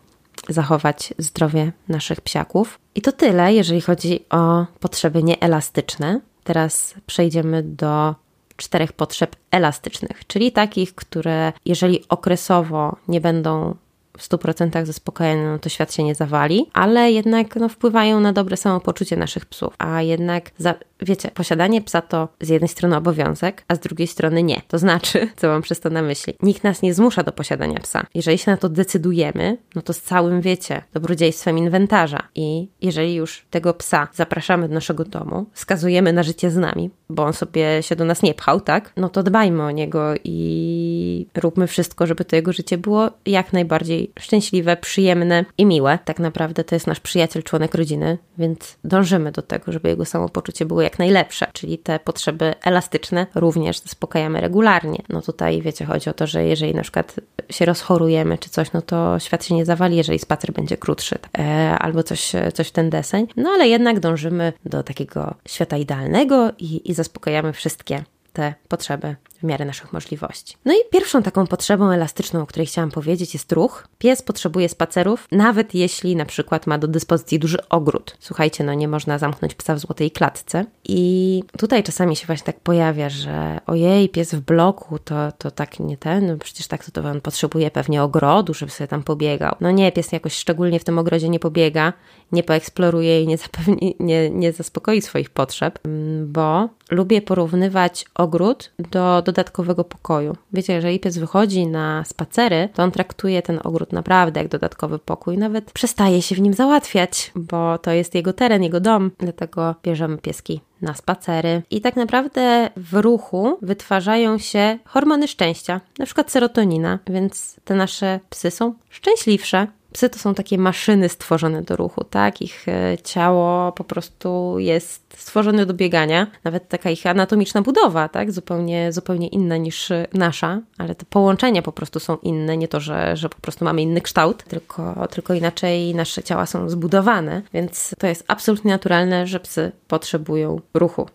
zachować 0.48 1.14
zdrowie 1.18 1.72
naszych 1.88 2.20
psiaków. 2.20 2.78
I 2.94 3.02
to 3.02 3.12
tyle, 3.12 3.54
jeżeli 3.54 3.80
chodzi 3.80 4.24
o 4.30 4.66
potrzeby 4.80 5.22
nieelastyczne. 5.22 6.20
Teraz 6.44 6.94
przejdziemy 7.06 7.62
do 7.62 8.14
czterech 8.56 8.92
potrzeb 8.92 9.36
elastycznych, 9.50 10.26
czyli 10.26 10.52
takich, 10.52 10.94
które 10.94 11.52
jeżeli 11.64 12.08
okresowo 12.08 12.96
nie 13.08 13.20
będą 13.20 13.74
w 14.18 14.28
100% 14.28 14.86
zaspokojone, 14.86 15.52
no 15.52 15.58
to 15.58 15.68
świat 15.68 15.94
się 15.94 16.04
nie 16.04 16.14
zawali, 16.14 16.66
ale 16.72 17.12
jednak 17.12 17.56
no, 17.56 17.68
wpływają 17.68 18.20
na 18.20 18.32
dobre 18.32 18.56
samopoczucie 18.56 19.16
naszych 19.16 19.46
psów. 19.46 19.74
A 19.78 20.02
jednak, 20.02 20.50
za, 20.58 20.74
wiecie, 21.02 21.30
posiadanie 21.30 21.82
psa 21.82 22.00
to 22.00 22.28
z 22.40 22.48
jednej 22.48 22.68
strony 22.68 22.96
obowiązek, 22.96 23.64
a 23.68 23.74
z 23.74 23.78
drugiej 23.78 24.06
strony 24.06 24.42
nie. 24.42 24.62
To 24.68 24.78
znaczy, 24.78 25.28
co 25.36 25.48
mam 25.48 25.62
przez 25.62 25.80
to 25.80 25.90
na 25.90 26.02
myśli? 26.02 26.34
Nikt 26.42 26.64
nas 26.64 26.82
nie 26.82 26.94
zmusza 26.94 27.22
do 27.22 27.32
posiadania 27.32 27.80
psa. 27.80 28.06
Jeżeli 28.14 28.38
się 28.38 28.50
na 28.50 28.56
to 28.56 28.68
decydujemy, 28.68 29.58
no 29.74 29.82
to 29.82 29.92
z 29.92 30.00
całym, 30.00 30.40
wiecie, 30.40 30.82
dobrodziejstwem 30.92 31.58
inwentarza. 31.58 32.28
I 32.34 32.68
jeżeli 32.82 33.14
już 33.14 33.46
tego 33.50 33.74
psa 33.74 34.08
zapraszamy 34.14 34.68
do 34.68 34.74
naszego 34.74 35.04
domu, 35.04 35.46
skazujemy 35.54 36.12
na 36.12 36.22
życie 36.22 36.50
z 36.50 36.56
nami, 36.56 36.90
bo 37.10 37.24
on 37.24 37.32
sobie 37.32 37.82
się 37.82 37.96
do 37.96 38.04
nas 38.04 38.22
nie 38.22 38.34
pchał, 38.34 38.60
tak? 38.60 38.92
No 38.96 39.08
to 39.08 39.22
dbajmy 39.22 39.62
o 39.62 39.70
niego 39.70 40.14
i 40.24 41.26
róbmy 41.36 41.66
wszystko, 41.66 42.06
żeby 42.06 42.24
to 42.24 42.36
jego 42.36 42.52
życie 42.52 42.78
było 42.78 43.10
jak 43.26 43.52
najbardziej 43.52 44.12
szczęśliwe, 44.18 44.76
przyjemne 44.76 45.44
i 45.58 45.66
miłe. 45.66 45.98
Tak 46.04 46.18
naprawdę 46.18 46.64
to 46.64 46.74
jest 46.74 46.86
nasz 46.86 47.00
przyjaciel, 47.00 47.42
członek 47.42 47.74
rodziny, 47.74 48.18
więc 48.38 48.78
dążymy 48.84 49.32
do 49.32 49.42
tego, 49.42 49.72
żeby 49.72 49.88
jego 49.88 50.04
samopoczucie 50.04 50.66
było 50.66 50.82
jak 50.82 50.89
najlepsze, 50.98 51.46
czyli 51.52 51.78
te 51.78 51.98
potrzeby 51.98 52.54
elastyczne 52.62 53.26
również 53.34 53.78
zaspokajamy 53.80 54.40
regularnie. 54.40 55.02
No 55.08 55.22
tutaj 55.22 55.62
wiecie, 55.62 55.84
chodzi 55.84 56.10
o 56.10 56.12
to, 56.12 56.26
że 56.26 56.44
jeżeli 56.44 56.74
na 56.74 56.82
przykład 56.82 57.14
się 57.50 57.64
rozchorujemy 57.64 58.38
czy 58.38 58.50
coś, 58.50 58.72
no 58.72 58.82
to 58.82 59.18
świat 59.18 59.44
się 59.44 59.54
nie 59.54 59.64
zawali, 59.64 59.96
jeżeli 59.96 60.18
spacer 60.18 60.52
będzie 60.52 60.76
krótszy 60.76 61.18
e, 61.38 61.76
albo 61.78 62.02
coś, 62.02 62.32
coś 62.54 62.68
w 62.68 62.72
ten 62.72 62.90
deseń. 62.90 63.26
No 63.36 63.50
ale 63.50 63.68
jednak 63.68 64.00
dążymy 64.00 64.52
do 64.64 64.82
takiego 64.82 65.34
świata 65.48 65.76
idealnego 65.76 66.50
i, 66.58 66.90
i 66.90 66.94
zaspokajamy 66.94 67.52
wszystkie 67.52 68.04
te 68.32 68.54
potrzeby 68.68 69.16
w 69.40 69.42
miarę 69.42 69.64
naszych 69.64 69.92
możliwości. 69.92 70.56
No 70.64 70.72
i 70.72 70.76
pierwszą 70.90 71.22
taką 71.22 71.46
potrzebą 71.46 71.90
elastyczną, 71.90 72.42
o 72.42 72.46
której 72.46 72.66
chciałam 72.66 72.90
powiedzieć, 72.90 73.34
jest 73.34 73.52
ruch. 73.52 73.88
Pies 73.98 74.22
potrzebuje 74.22 74.68
spacerów, 74.68 75.28
nawet 75.32 75.74
jeśli 75.74 76.16
na 76.16 76.24
przykład 76.24 76.66
ma 76.66 76.78
do 76.78 76.88
dyspozycji 76.88 77.38
duży 77.38 77.68
ogród. 77.68 78.16
Słuchajcie, 78.20 78.64
no 78.64 78.74
nie 78.74 78.88
można 78.88 79.18
zamknąć 79.18 79.54
psa 79.54 79.74
w 79.74 79.78
złotej 79.78 80.10
klatce. 80.10 80.64
I 80.84 81.42
tutaj 81.58 81.82
czasami 81.82 82.16
się 82.16 82.26
właśnie 82.26 82.44
tak 82.44 82.60
pojawia, 82.60 83.08
że 83.08 83.60
ojej, 83.66 84.08
pies 84.08 84.34
w 84.34 84.40
bloku, 84.40 84.98
to, 84.98 85.32
to 85.32 85.50
tak 85.50 85.80
nie 85.80 85.96
ten, 85.96 86.26
no 86.26 86.36
przecież 86.36 86.66
tak 86.66 86.84
to, 86.84 87.02
to 87.02 87.08
on 87.08 87.20
potrzebuje 87.20 87.70
pewnie 87.70 88.02
ogrodu, 88.02 88.54
żeby 88.54 88.72
sobie 88.72 88.88
tam 88.88 89.02
pobiegał. 89.02 89.54
No 89.60 89.70
nie, 89.70 89.92
pies 89.92 90.12
jakoś 90.12 90.34
szczególnie 90.34 90.80
w 90.80 90.84
tym 90.84 90.98
ogrodzie 90.98 91.28
nie 91.28 91.38
pobiega, 91.38 91.92
nie 92.32 92.42
poeksploruje 92.42 93.22
i 93.22 93.26
nie, 93.26 93.38
zapewni, 93.38 93.96
nie, 94.00 94.30
nie 94.30 94.52
zaspokoi 94.52 95.02
swoich 95.02 95.30
potrzeb, 95.30 95.78
bo 96.26 96.68
lubię 96.90 97.22
porównywać 97.22 98.04
ogród 98.20 98.72
do, 98.78 99.22
do 99.24 99.32
dodatkowego 99.40 99.84
pokoju. 99.84 100.36
Wiecie, 100.52 100.72
jeżeli 100.72 101.00
pies 101.00 101.18
wychodzi 101.18 101.66
na 101.66 102.04
spacery, 102.04 102.68
to 102.74 102.82
on 102.82 102.90
traktuje 102.90 103.42
ten 103.42 103.60
ogród 103.64 103.92
naprawdę 103.92 104.40
jak 104.40 104.48
dodatkowy 104.48 104.98
pokój, 104.98 105.38
nawet 105.38 105.72
przestaje 105.72 106.22
się 106.22 106.34
w 106.34 106.40
nim 106.40 106.54
załatwiać, 106.54 107.32
bo 107.34 107.78
to 107.78 107.90
jest 107.90 108.14
jego 108.14 108.32
teren, 108.32 108.62
jego 108.62 108.80
dom, 108.80 109.10
dlatego 109.18 109.74
bierzemy 109.82 110.18
pieski 110.18 110.60
na 110.82 110.94
spacery. 110.94 111.62
I 111.70 111.80
tak 111.80 111.96
naprawdę 111.96 112.70
w 112.76 112.94
ruchu 112.94 113.58
wytwarzają 113.62 114.38
się 114.38 114.78
hormony 114.84 115.28
szczęścia, 115.28 115.80
na 115.98 116.06
przykład 116.06 116.30
serotonina, 116.30 116.98
więc 117.06 117.56
te 117.64 117.74
nasze 117.74 118.20
psy 118.30 118.50
są 118.50 118.74
szczęśliwsze, 118.90 119.66
Psy 119.92 120.10
to 120.10 120.18
są 120.18 120.34
takie 120.34 120.58
maszyny 120.58 121.08
stworzone 121.08 121.62
do 121.62 121.76
ruchu, 121.76 122.04
tak? 122.04 122.42
Ich 122.42 122.68
e, 122.68 122.98
ciało 123.04 123.72
po 123.72 123.84
prostu 123.84 124.58
jest 124.58 125.02
stworzone 125.16 125.66
do 125.66 125.74
biegania. 125.74 126.26
Nawet 126.44 126.68
taka 126.68 126.90
ich 126.90 127.06
anatomiczna 127.06 127.62
budowa, 127.62 128.08
tak? 128.08 128.32
Zupełnie, 128.32 128.92
zupełnie 128.92 129.28
inna 129.28 129.56
niż 129.56 129.88
nasza, 130.14 130.60
ale 130.78 130.94
te 130.94 131.04
połączenia 131.10 131.62
po 131.62 131.72
prostu 131.72 132.00
są 132.00 132.16
inne. 132.16 132.56
Nie 132.56 132.68
to, 132.68 132.80
że, 132.80 133.16
że 133.16 133.28
po 133.28 133.40
prostu 133.40 133.64
mamy 133.64 133.82
inny 133.82 134.00
kształt, 134.00 134.44
tylko, 134.44 135.08
tylko 135.10 135.34
inaczej 135.34 135.94
nasze 135.94 136.22
ciała 136.22 136.46
są 136.46 136.68
zbudowane, 136.68 137.42
więc 137.54 137.94
to 137.98 138.06
jest 138.06 138.24
absolutnie 138.28 138.70
naturalne, 138.70 139.26
że 139.26 139.40
psy 139.40 139.72
potrzebują 139.88 140.60
ruchu. 140.74 141.06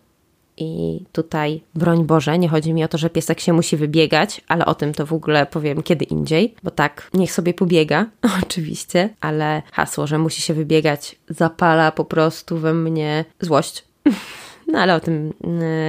I 0.56 1.00
tutaj, 1.12 1.60
broń 1.74 2.04
Boże, 2.04 2.38
nie 2.38 2.48
chodzi 2.48 2.74
mi 2.74 2.84
o 2.84 2.88
to, 2.88 2.98
że 2.98 3.10
piesek 3.10 3.40
się 3.40 3.52
musi 3.52 3.76
wybiegać, 3.76 4.40
ale 4.48 4.66
o 4.66 4.74
tym 4.74 4.94
to 4.94 5.06
w 5.06 5.12
ogóle 5.12 5.46
powiem 5.46 5.82
kiedy 5.82 6.04
indziej, 6.04 6.54
bo 6.62 6.70
tak, 6.70 7.10
niech 7.14 7.32
sobie 7.32 7.54
pobiega, 7.54 8.06
oczywiście, 8.42 9.08
ale 9.20 9.62
hasło, 9.72 10.06
że 10.06 10.18
musi 10.18 10.42
się 10.42 10.54
wybiegać, 10.54 11.16
zapala 11.28 11.92
po 11.92 12.04
prostu 12.04 12.58
we 12.58 12.74
mnie 12.74 13.24
złość. 13.40 13.84
No 14.72 14.78
ale 14.78 14.94
o 14.94 15.00
tym 15.00 15.32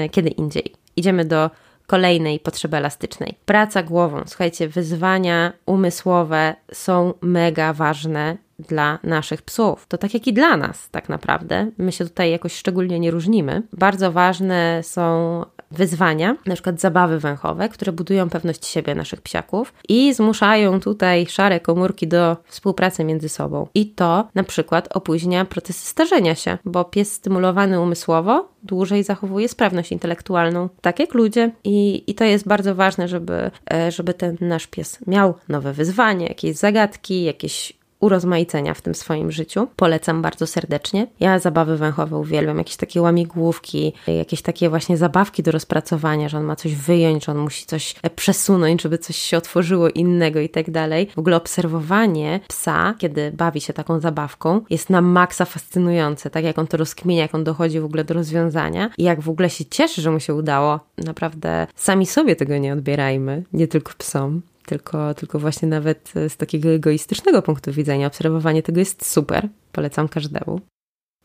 yy, 0.02 0.10
kiedy 0.10 0.30
indziej. 0.30 0.74
Idziemy 0.96 1.26
do 1.26 1.50
kolejnej 1.88 2.40
potrzeby 2.40 2.78
elastycznej. 2.78 3.38
Praca 3.46 3.84
głową. 3.84 4.22
Słuchajcie, 4.26 4.68
wyzwania 4.68 5.54
umysłowe 5.66 6.56
są 6.74 7.14
mega 7.22 7.74
ważne 7.74 8.38
dla 8.60 9.00
naszych 9.04 9.42
psów. 9.42 9.88
To 9.88 9.98
tak 9.98 10.14
jak 10.14 10.28
i 10.28 10.34
dla 10.34 10.58
nas, 10.58 10.90
tak 10.90 11.10
naprawdę. 11.10 11.72
My 11.78 11.92
się 11.92 12.06
tutaj 12.06 12.32
jakoś 12.32 12.56
szczególnie 12.56 13.00
nie 13.00 13.12
różnimy. 13.12 13.64
Bardzo 13.74 14.12
ważne 14.12 14.84
są 14.84 15.42
wyzwania, 15.72 16.36
na 16.46 16.54
przykład 16.54 16.80
zabawy 16.82 17.20
węchowe, 17.20 17.70
które 17.70 17.92
budują 17.92 18.30
pewność 18.30 18.66
siebie 18.66 18.96
naszych 18.96 19.22
psiaków 19.22 19.74
i 19.90 20.14
zmuszają 20.14 20.80
tutaj 20.80 21.26
szare 21.26 21.60
komórki 21.60 22.08
do 22.08 22.38
współpracy 22.46 23.04
między 23.04 23.30
sobą. 23.30 23.68
I 23.74 23.90
to 23.90 24.28
na 24.36 24.44
przykład 24.44 24.88
opóźnia 24.96 25.46
procesy 25.46 25.88
starzenia 25.88 26.36
się, 26.36 26.58
bo 26.66 26.86
pies 26.86 27.14
stymulowany 27.14 27.82
umysłowo 27.82 28.50
dłużej 28.64 29.04
zachowuje 29.04 29.50
sprawność 29.50 29.92
intelektualną, 29.92 30.70
tak 30.82 31.00
jak 31.00 31.14
ludzie. 31.14 31.52
I, 31.64 32.04
i 32.08 32.16
to 32.16 32.24
jest 32.24 32.48
bardzo 32.48 32.76
ważne, 32.76 33.08
żeby, 33.08 33.52
e, 33.74 33.92
żeby 33.92 34.14
ten 34.14 34.38
nasz 34.42 34.68
pies 34.68 35.00
miał 35.08 35.34
nowe 35.50 35.74
wyzwanie, 35.74 36.26
jakieś 36.28 36.56
zagadki, 36.56 37.24
jakieś 37.24 37.77
urozmaicenia 38.00 38.74
w 38.74 38.82
tym 38.82 38.96
swoim 38.96 39.32
życiu. 39.32 39.68
Polecam 39.76 40.22
bardzo 40.22 40.48
serdecznie. 40.48 41.08
Ja 41.20 41.40
zabawy 41.40 41.78
węchowe 41.78 42.18
uwielbiam, 42.18 42.58
jakieś 42.58 42.76
takie 42.76 43.02
łamigłówki, 43.02 43.94
jakieś 44.08 44.42
takie 44.42 44.70
właśnie 44.70 44.98
zabawki 44.98 45.44
do 45.44 45.52
rozpracowania, 45.52 46.30
że 46.30 46.38
on 46.38 46.44
ma 46.44 46.56
coś 46.56 46.76
wyjąć, 46.76 47.26
że 47.26 47.32
on 47.32 47.38
musi 47.38 47.66
coś 47.66 47.96
przesunąć, 48.16 48.82
żeby 48.82 48.98
coś 48.98 49.16
się 49.16 49.38
otworzyło 49.38 49.90
innego 49.90 50.40
i 50.40 50.50
tak 50.50 50.72
dalej. 50.72 51.08
W 51.16 51.20
ogóle 51.20 51.36
obserwowanie 51.36 52.40
psa, 52.48 52.96
kiedy 52.98 53.32
bawi 53.32 53.62
się 53.62 53.74
taką 53.74 54.00
zabawką, 54.00 54.62
jest 54.70 54.90
na 54.90 55.02
maksa 55.02 55.46
fascynujące, 55.46 56.30
tak 56.30 56.44
jak 56.44 56.60
on 56.60 56.68
to 56.68 56.78
rozkmienia, 56.78 57.22
jak 57.22 57.36
on 57.36 57.44
dochodzi 57.44 57.80
w 57.80 57.86
ogóle 57.86 58.04
do 58.04 58.14
rozwiązania 58.14 58.90
i 58.98 59.04
jak 59.04 59.22
w 59.22 59.30
ogóle 59.30 59.50
się 59.50 59.66
cieszy, 59.66 60.02
że 60.02 60.12
mu 60.12 60.20
się 60.20 60.34
udało. 60.34 60.80
Naprawdę 60.98 61.68
sami 61.76 62.06
sobie 62.06 62.36
tego 62.36 62.58
nie 62.58 62.74
odbierajmy, 62.74 63.44
nie 63.54 63.68
tylko 63.68 63.92
psom 63.98 64.42
tylko, 64.68 65.14
tylko 65.14 65.40
właśnie 65.40 65.68
nawet 65.68 66.14
z 66.30 66.38
takiego 66.38 66.70
egoistycznego 66.70 67.42
punktu 67.42 67.72
widzenia 67.72 68.08
obserwowanie 68.08 68.64
tego 68.64 68.80
jest 68.80 69.06
super. 69.06 69.50
Polecam 69.72 70.08
każdemu. 70.08 70.62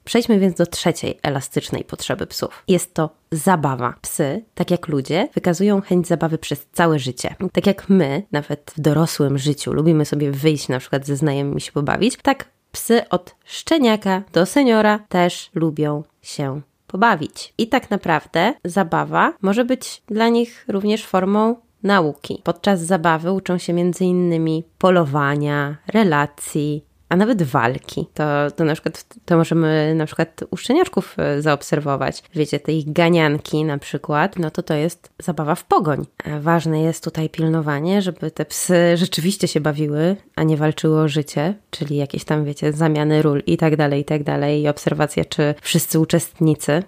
Przejdźmy 0.05 0.39
więc 0.39 0.57
do 0.57 0.67
trzeciej 0.67 1.19
elastycznej 1.23 1.85
potrzeby 1.85 2.27
psów. 2.27 2.63
Jest 2.69 2.95
to 2.95 3.11
zabawa. 3.33 3.95
Psy, 4.03 4.45
tak 4.55 4.71
jak 4.71 4.89
ludzie, 4.89 5.29
wykazują 5.35 5.81
chęć 5.81 6.07
zabawy 6.07 6.39
przez 6.39 6.67
całe 6.73 6.99
życie. 6.99 7.35
Tak 7.53 7.67
jak 7.67 7.89
my, 7.89 8.23
nawet 8.33 8.73
w 8.77 8.81
dorosłym 8.81 9.39
życiu, 9.39 9.73
lubimy 9.73 10.05
sobie 10.05 10.31
wyjść 10.31 10.69
na 10.69 10.79
przykład 10.79 11.07
ze 11.07 11.17
znajomymi 11.17 11.61
się 11.61 11.73
pobawić, 11.73 12.17
tak 12.23 12.49
psy 12.73 13.09
od 13.09 13.35
szczeniaka 13.45 14.23
do 14.33 14.47
seniora 14.47 14.99
też 15.09 15.51
lubią 15.55 16.03
się 16.23 16.61
pobawić. 16.87 17.55
I 17.59 17.69
tak 17.69 17.91
naprawdę 17.91 18.55
zabawa 18.65 19.33
może 19.43 19.65
być 19.65 20.03
dla 20.07 20.29
nich 20.29 20.65
również 20.69 21.07
formą 21.07 21.57
nauki. 21.83 22.41
Podczas 22.45 22.81
zabawy 22.81 23.33
uczą 23.33 23.59
się 23.59 23.73
m.in. 23.73 24.63
polowania, 24.79 25.77
relacji, 25.87 26.85
a 27.13 27.17
nawet 27.17 27.43
walki. 27.43 28.07
To, 28.15 28.25
to 28.57 28.65
na 28.65 28.73
przykład 28.73 29.05
to 29.25 29.37
możemy 29.37 29.95
na 29.95 30.07
przykład 30.07 30.45
u 30.51 30.57
szczeniaczków 30.57 31.17
e, 31.19 31.43
zaobserwować. 31.43 32.23
Wiecie, 32.35 32.61
te 32.61 32.73
ich 32.73 32.93
ganianki 32.93 33.65
na 33.65 33.79
przykład, 33.79 34.39
no 34.39 34.51
to 34.51 34.63
to 34.63 34.75
jest 34.75 35.11
zabawa 35.19 35.55
w 35.55 35.65
pogoń. 35.65 36.07
E, 36.25 36.41
ważne 36.41 36.83
jest 36.83 37.05
tutaj 37.05 37.31
pilnowanie, 37.31 38.03
żeby 38.03 38.31
te 38.31 38.45
psy 38.45 38.97
rzeczywiście 38.97 39.49
się 39.49 39.61
bawiły, 39.61 40.17
a 40.37 40.43
nie 40.43 40.57
walczyły 40.57 41.01
o 41.01 41.09
życie, 41.09 41.55
czyli 41.71 41.97
jakieś 41.97 42.25
tam, 42.25 42.45
wiecie, 42.45 42.73
zamiany 42.73 43.23
ról 43.23 43.43
i 43.47 43.57
tak 43.57 43.77
dalej, 43.77 44.01
i 44.01 44.05
tak 44.05 44.23
dalej, 44.23 44.63
i 44.63 44.69
obserwacja, 44.69 45.25
czy 45.25 45.55
wszyscy 45.63 45.99
uczestnicy 45.99 46.83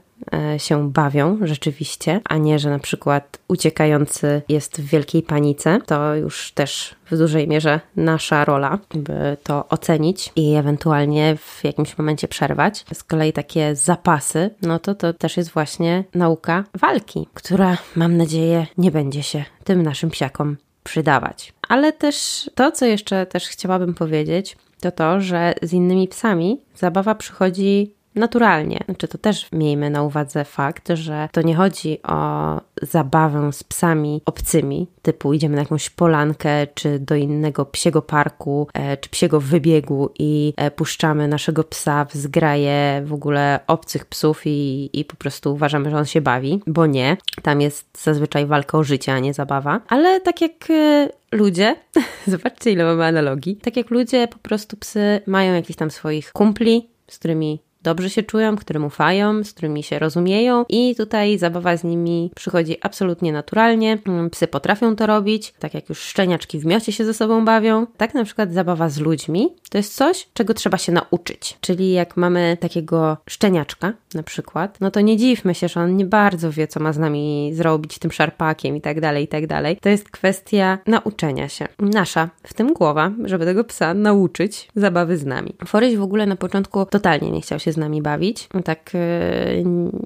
się 0.58 0.90
bawią 0.90 1.38
rzeczywiście, 1.42 2.20
a 2.24 2.36
nie, 2.36 2.58
że 2.58 2.70
na 2.70 2.78
przykład 2.78 3.38
uciekający 3.48 4.42
jest 4.48 4.80
w 4.80 4.84
wielkiej 4.84 5.22
panice. 5.22 5.78
To 5.86 6.14
już 6.14 6.52
też 6.52 6.94
w 7.10 7.18
dużej 7.18 7.48
mierze 7.48 7.80
nasza 7.96 8.44
rola, 8.44 8.78
by 8.94 9.36
to 9.42 9.68
ocenić 9.68 10.32
i 10.36 10.54
ewentualnie 10.54 11.36
w 11.36 11.64
jakimś 11.64 11.98
momencie 11.98 12.28
przerwać. 12.28 12.84
Z 12.92 13.04
kolei 13.04 13.32
takie 13.32 13.76
zapasy, 13.76 14.50
no 14.62 14.78
to 14.78 14.94
to 14.94 15.12
też 15.12 15.36
jest 15.36 15.50
właśnie 15.50 16.04
nauka 16.14 16.64
walki, 16.74 17.28
która 17.34 17.78
mam 17.96 18.16
nadzieję 18.16 18.66
nie 18.78 18.90
będzie 18.90 19.22
się 19.22 19.44
tym 19.64 19.82
naszym 19.82 20.10
psiakom 20.10 20.56
przydawać. 20.84 21.52
Ale 21.68 21.92
też 21.92 22.50
to, 22.54 22.72
co 22.72 22.86
jeszcze 22.86 23.26
też 23.26 23.48
chciałabym 23.48 23.94
powiedzieć, 23.94 24.56
to 24.80 24.90
to, 24.90 25.20
że 25.20 25.54
z 25.62 25.72
innymi 25.72 26.08
psami 26.08 26.60
zabawa 26.74 27.14
przychodzi 27.14 27.94
naturalnie. 28.14 28.80
Znaczy, 28.84 29.08
to 29.08 29.18
też 29.18 29.52
miejmy 29.52 29.90
na 29.90 30.02
uwadze 30.02 30.44
fakt, 30.44 30.88
że 30.94 31.28
to 31.32 31.42
nie 31.42 31.54
chodzi 31.54 32.02
o 32.02 32.60
zabawę 32.82 33.52
z 33.52 33.64
psami 33.64 34.22
obcymi, 34.26 34.86
typu 35.02 35.34
idziemy 35.34 35.56
na 35.56 35.62
jakąś 35.62 35.90
polankę, 35.90 36.66
czy 36.74 36.98
do 36.98 37.14
innego 37.14 37.66
psiego 37.66 38.02
parku, 38.02 38.68
e, 38.74 38.96
czy 38.96 39.10
psiego 39.10 39.40
wybiegu 39.40 40.10
i 40.18 40.52
e, 40.56 40.70
puszczamy 40.70 41.28
naszego 41.28 41.64
psa 41.64 42.04
w 42.04 42.14
zgraje 42.14 43.02
w 43.04 43.12
ogóle 43.12 43.60
obcych 43.66 44.04
psów 44.04 44.42
i, 44.46 44.90
i 44.92 45.04
po 45.04 45.16
prostu 45.16 45.52
uważamy, 45.52 45.90
że 45.90 45.96
on 45.96 46.06
się 46.06 46.20
bawi, 46.20 46.62
bo 46.66 46.86
nie. 46.86 47.16
Tam 47.42 47.60
jest 47.60 48.02
zazwyczaj 48.02 48.46
walka 48.46 48.78
o 48.78 48.84
życie, 48.84 49.14
a 49.14 49.18
nie 49.18 49.34
zabawa. 49.34 49.80
Ale 49.88 50.20
tak 50.20 50.40
jak 50.40 50.70
e, 50.70 51.08
ludzie, 51.32 51.76
zobaczcie 52.26 52.70
ile 52.70 52.84
mamy 52.84 53.04
analogii, 53.04 53.56
tak 53.56 53.76
jak 53.76 53.90
ludzie, 53.90 54.28
po 54.28 54.38
prostu 54.38 54.76
psy 54.76 55.20
mają 55.26 55.54
jakichś 55.54 55.78
tam 55.78 55.90
swoich 55.90 56.32
kumpli, 56.32 56.88
z 57.08 57.18
którymi 57.18 57.60
dobrze 57.84 58.10
się 58.10 58.22
czują, 58.22 58.56
którym 58.56 58.84
ufają, 58.84 59.44
z 59.44 59.52
którymi 59.52 59.82
się 59.82 59.98
rozumieją 59.98 60.64
i 60.68 60.94
tutaj 60.96 61.38
zabawa 61.38 61.76
z 61.76 61.84
nimi 61.84 62.30
przychodzi 62.34 62.76
absolutnie 62.80 63.32
naturalnie. 63.32 63.98
Mm, 64.06 64.30
psy 64.30 64.46
potrafią 64.46 64.96
to 64.96 65.06
robić, 65.06 65.54
tak 65.58 65.74
jak 65.74 65.88
już 65.88 65.98
szczeniaczki 65.98 66.58
w 66.58 66.66
miocie 66.66 66.92
się 66.92 67.04
ze 67.04 67.14
sobą 67.14 67.44
bawią. 67.44 67.86
Tak 67.96 68.14
na 68.14 68.24
przykład 68.24 68.52
zabawa 68.52 68.88
z 68.88 68.98
ludźmi 68.98 69.48
to 69.70 69.78
jest 69.78 69.96
coś, 69.96 70.28
czego 70.34 70.54
trzeba 70.54 70.78
się 70.78 70.92
nauczyć. 70.92 71.58
Czyli 71.60 71.92
jak 71.92 72.16
mamy 72.16 72.56
takiego 72.60 73.16
szczeniaczka 73.28 73.92
na 74.14 74.22
przykład, 74.22 74.80
no 74.80 74.90
to 74.90 75.00
nie 75.00 75.16
dziwmy 75.16 75.54
się, 75.54 75.68
że 75.68 75.80
on 75.80 75.96
nie 75.96 76.04
bardzo 76.04 76.50
wie, 76.50 76.68
co 76.68 76.80
ma 76.80 76.92
z 76.92 76.98
nami 76.98 77.50
zrobić 77.54 77.98
tym 77.98 78.12
szarpakiem 78.12 78.76
i 78.76 78.80
tak 78.80 79.00
dalej, 79.00 79.24
i 79.24 79.28
tak 79.28 79.46
dalej. 79.46 79.76
To 79.80 79.88
jest 79.88 80.10
kwestia 80.10 80.78
nauczenia 80.86 81.48
się. 81.48 81.68
Nasza, 81.78 82.28
w 82.42 82.54
tym 82.54 82.72
głowa, 82.72 83.10
żeby 83.24 83.44
tego 83.44 83.64
psa 83.64 83.94
nauczyć 83.94 84.68
zabawy 84.76 85.16
z 85.16 85.26
nami. 85.26 85.54
Foryś 85.66 85.96
w 85.96 86.02
ogóle 86.02 86.26
na 86.26 86.36
początku 86.36 86.86
totalnie 86.86 87.30
nie 87.30 87.40
chciał 87.40 87.58
się 87.58 87.72
z 87.74 87.76
nami 87.76 88.02
bawić. 88.02 88.48
Tak 88.64 88.90
e, 88.94 88.98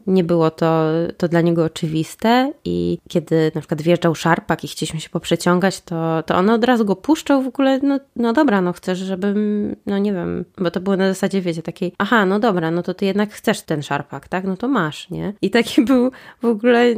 nie 0.06 0.24
było 0.24 0.50
to, 0.50 0.84
to 1.16 1.28
dla 1.28 1.40
niego 1.40 1.64
oczywiste 1.64 2.52
i 2.64 2.98
kiedy 3.08 3.52
na 3.54 3.60
przykład 3.60 3.82
wjeżdżał 3.82 4.14
szarpak 4.14 4.64
i 4.64 4.68
chcieliśmy 4.68 5.00
się 5.00 5.10
poprzeciągać, 5.10 5.80
to, 5.80 6.22
to 6.22 6.34
on 6.34 6.50
od 6.50 6.64
razu 6.64 6.84
go 6.84 6.96
puszczał 6.96 7.42
w 7.42 7.46
ogóle, 7.46 7.78
no, 7.82 8.00
no 8.16 8.32
dobra, 8.32 8.60
no 8.60 8.72
chcesz, 8.72 8.98
żebym, 8.98 9.76
no 9.86 9.98
nie 9.98 10.12
wiem, 10.12 10.44
bo 10.58 10.70
to 10.70 10.80
było 10.80 10.96
na 10.96 11.08
zasadzie, 11.08 11.40
wiecie, 11.40 11.62
takiej, 11.62 11.92
aha, 11.98 12.26
no 12.26 12.38
dobra, 12.38 12.70
no 12.70 12.82
to 12.82 12.94
ty 12.94 13.04
jednak 13.04 13.32
chcesz 13.32 13.62
ten 13.62 13.82
szarpak, 13.82 14.28
tak? 14.28 14.44
No 14.44 14.56
to 14.56 14.68
masz, 14.68 15.10
nie? 15.10 15.32
I 15.42 15.50
taki 15.50 15.84
był 15.88 16.10
w 16.42 16.44
ogóle 16.44 16.94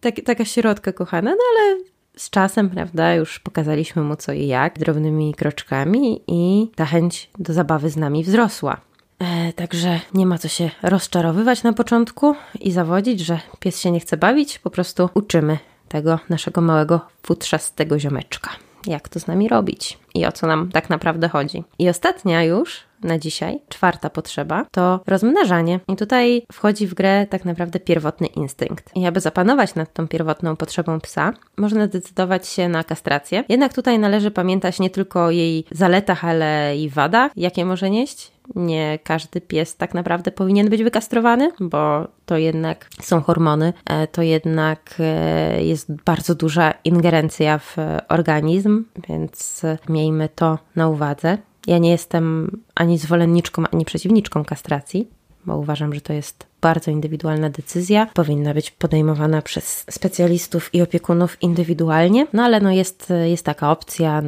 tak, 0.00 0.14
taka 0.24 0.44
środka 0.44 0.92
kochana, 0.92 1.30
no 1.30 1.42
ale 1.52 1.78
z 2.16 2.30
czasem, 2.30 2.70
prawda, 2.70 3.14
już 3.14 3.38
pokazaliśmy 3.38 4.02
mu 4.02 4.16
co 4.16 4.32
i 4.32 4.46
jak, 4.46 4.78
drobnymi 4.78 5.34
kroczkami 5.34 6.20
i 6.26 6.70
ta 6.74 6.84
chęć 6.84 7.30
do 7.38 7.52
zabawy 7.52 7.90
z 7.90 7.96
nami 7.96 8.24
wzrosła. 8.24 8.80
E, 9.22 9.52
także 9.52 10.00
nie 10.14 10.26
ma 10.26 10.38
co 10.38 10.48
się 10.48 10.70
rozczarowywać 10.82 11.62
na 11.62 11.72
początku 11.72 12.34
i 12.60 12.72
zawodzić, 12.72 13.20
że 13.20 13.40
pies 13.60 13.80
się 13.80 13.90
nie 13.90 14.00
chce 14.00 14.16
bawić. 14.16 14.58
Po 14.58 14.70
prostu 14.70 15.08
uczymy 15.14 15.58
tego 15.88 16.18
naszego 16.28 16.60
małego 16.60 17.00
futrzastego 17.22 17.98
ziomeczka. 17.98 18.50
Jak 18.86 19.08
to 19.08 19.20
z 19.20 19.26
nami 19.26 19.48
robić 19.48 19.98
i 20.14 20.26
o 20.26 20.32
co 20.32 20.46
nam 20.46 20.70
tak 20.72 20.90
naprawdę 20.90 21.28
chodzi. 21.28 21.64
I 21.78 21.88
ostatnia 21.88 22.44
już 22.44 22.80
na 23.02 23.18
dzisiaj, 23.18 23.58
czwarta 23.68 24.10
potrzeba, 24.10 24.66
to 24.70 25.00
rozmnażanie. 25.06 25.80
I 25.88 25.96
tutaj 25.96 26.46
wchodzi 26.52 26.86
w 26.86 26.94
grę 26.94 27.26
tak 27.30 27.44
naprawdę 27.44 27.80
pierwotny 27.80 28.26
instynkt. 28.26 28.96
I 28.96 29.06
aby 29.06 29.20
zapanować 29.20 29.74
nad 29.74 29.92
tą 29.92 30.08
pierwotną 30.08 30.56
potrzebą 30.56 31.00
psa, 31.00 31.32
można 31.56 31.86
zdecydować 31.86 32.48
się 32.48 32.68
na 32.68 32.84
kastrację. 32.84 33.44
Jednak 33.48 33.74
tutaj 33.74 33.98
należy 33.98 34.30
pamiętać 34.30 34.80
nie 34.80 34.90
tylko 34.90 35.30
jej 35.30 35.64
zaletach, 35.70 36.24
ale 36.24 36.76
i 36.76 36.88
wadach, 36.88 37.32
jakie 37.36 37.64
może 37.64 37.90
nieść 37.90 38.31
nie 38.54 38.98
każdy 39.04 39.40
pies 39.40 39.76
tak 39.76 39.94
naprawdę 39.94 40.30
powinien 40.30 40.70
być 40.70 40.82
wykastrowany, 40.82 41.52
bo 41.60 42.08
to 42.26 42.36
jednak 42.36 42.88
są 43.00 43.20
hormony, 43.20 43.72
e, 43.86 44.06
to 44.06 44.22
jednak 44.22 44.94
e, 44.98 45.64
jest 45.64 45.92
bardzo 45.92 46.34
duża 46.34 46.74
ingerencja 46.84 47.58
w 47.58 47.76
organizm, 48.08 48.84
więc 49.08 49.62
miejmy 49.88 50.28
to 50.34 50.58
na 50.76 50.88
uwadze. 50.88 51.38
Ja 51.66 51.78
nie 51.78 51.90
jestem 51.90 52.50
ani 52.74 52.98
zwolenniczką, 52.98 53.64
ani 53.72 53.84
przeciwniczką 53.84 54.44
kastracji, 54.44 55.08
bo 55.44 55.58
uważam, 55.58 55.94
że 55.94 56.00
to 56.00 56.12
jest 56.12 56.46
bardzo 56.60 56.90
indywidualna 56.90 57.50
decyzja, 57.50 58.06
powinna 58.14 58.54
być 58.54 58.70
podejmowana 58.70 59.42
przez 59.42 59.84
specjalistów 59.90 60.74
i 60.74 60.82
opiekunów 60.82 61.42
indywidualnie, 61.42 62.26
no 62.32 62.42
ale 62.42 62.60
no 62.60 62.70
jest, 62.70 63.12
jest 63.24 63.44
taka 63.44 63.70
opcja 63.70 64.22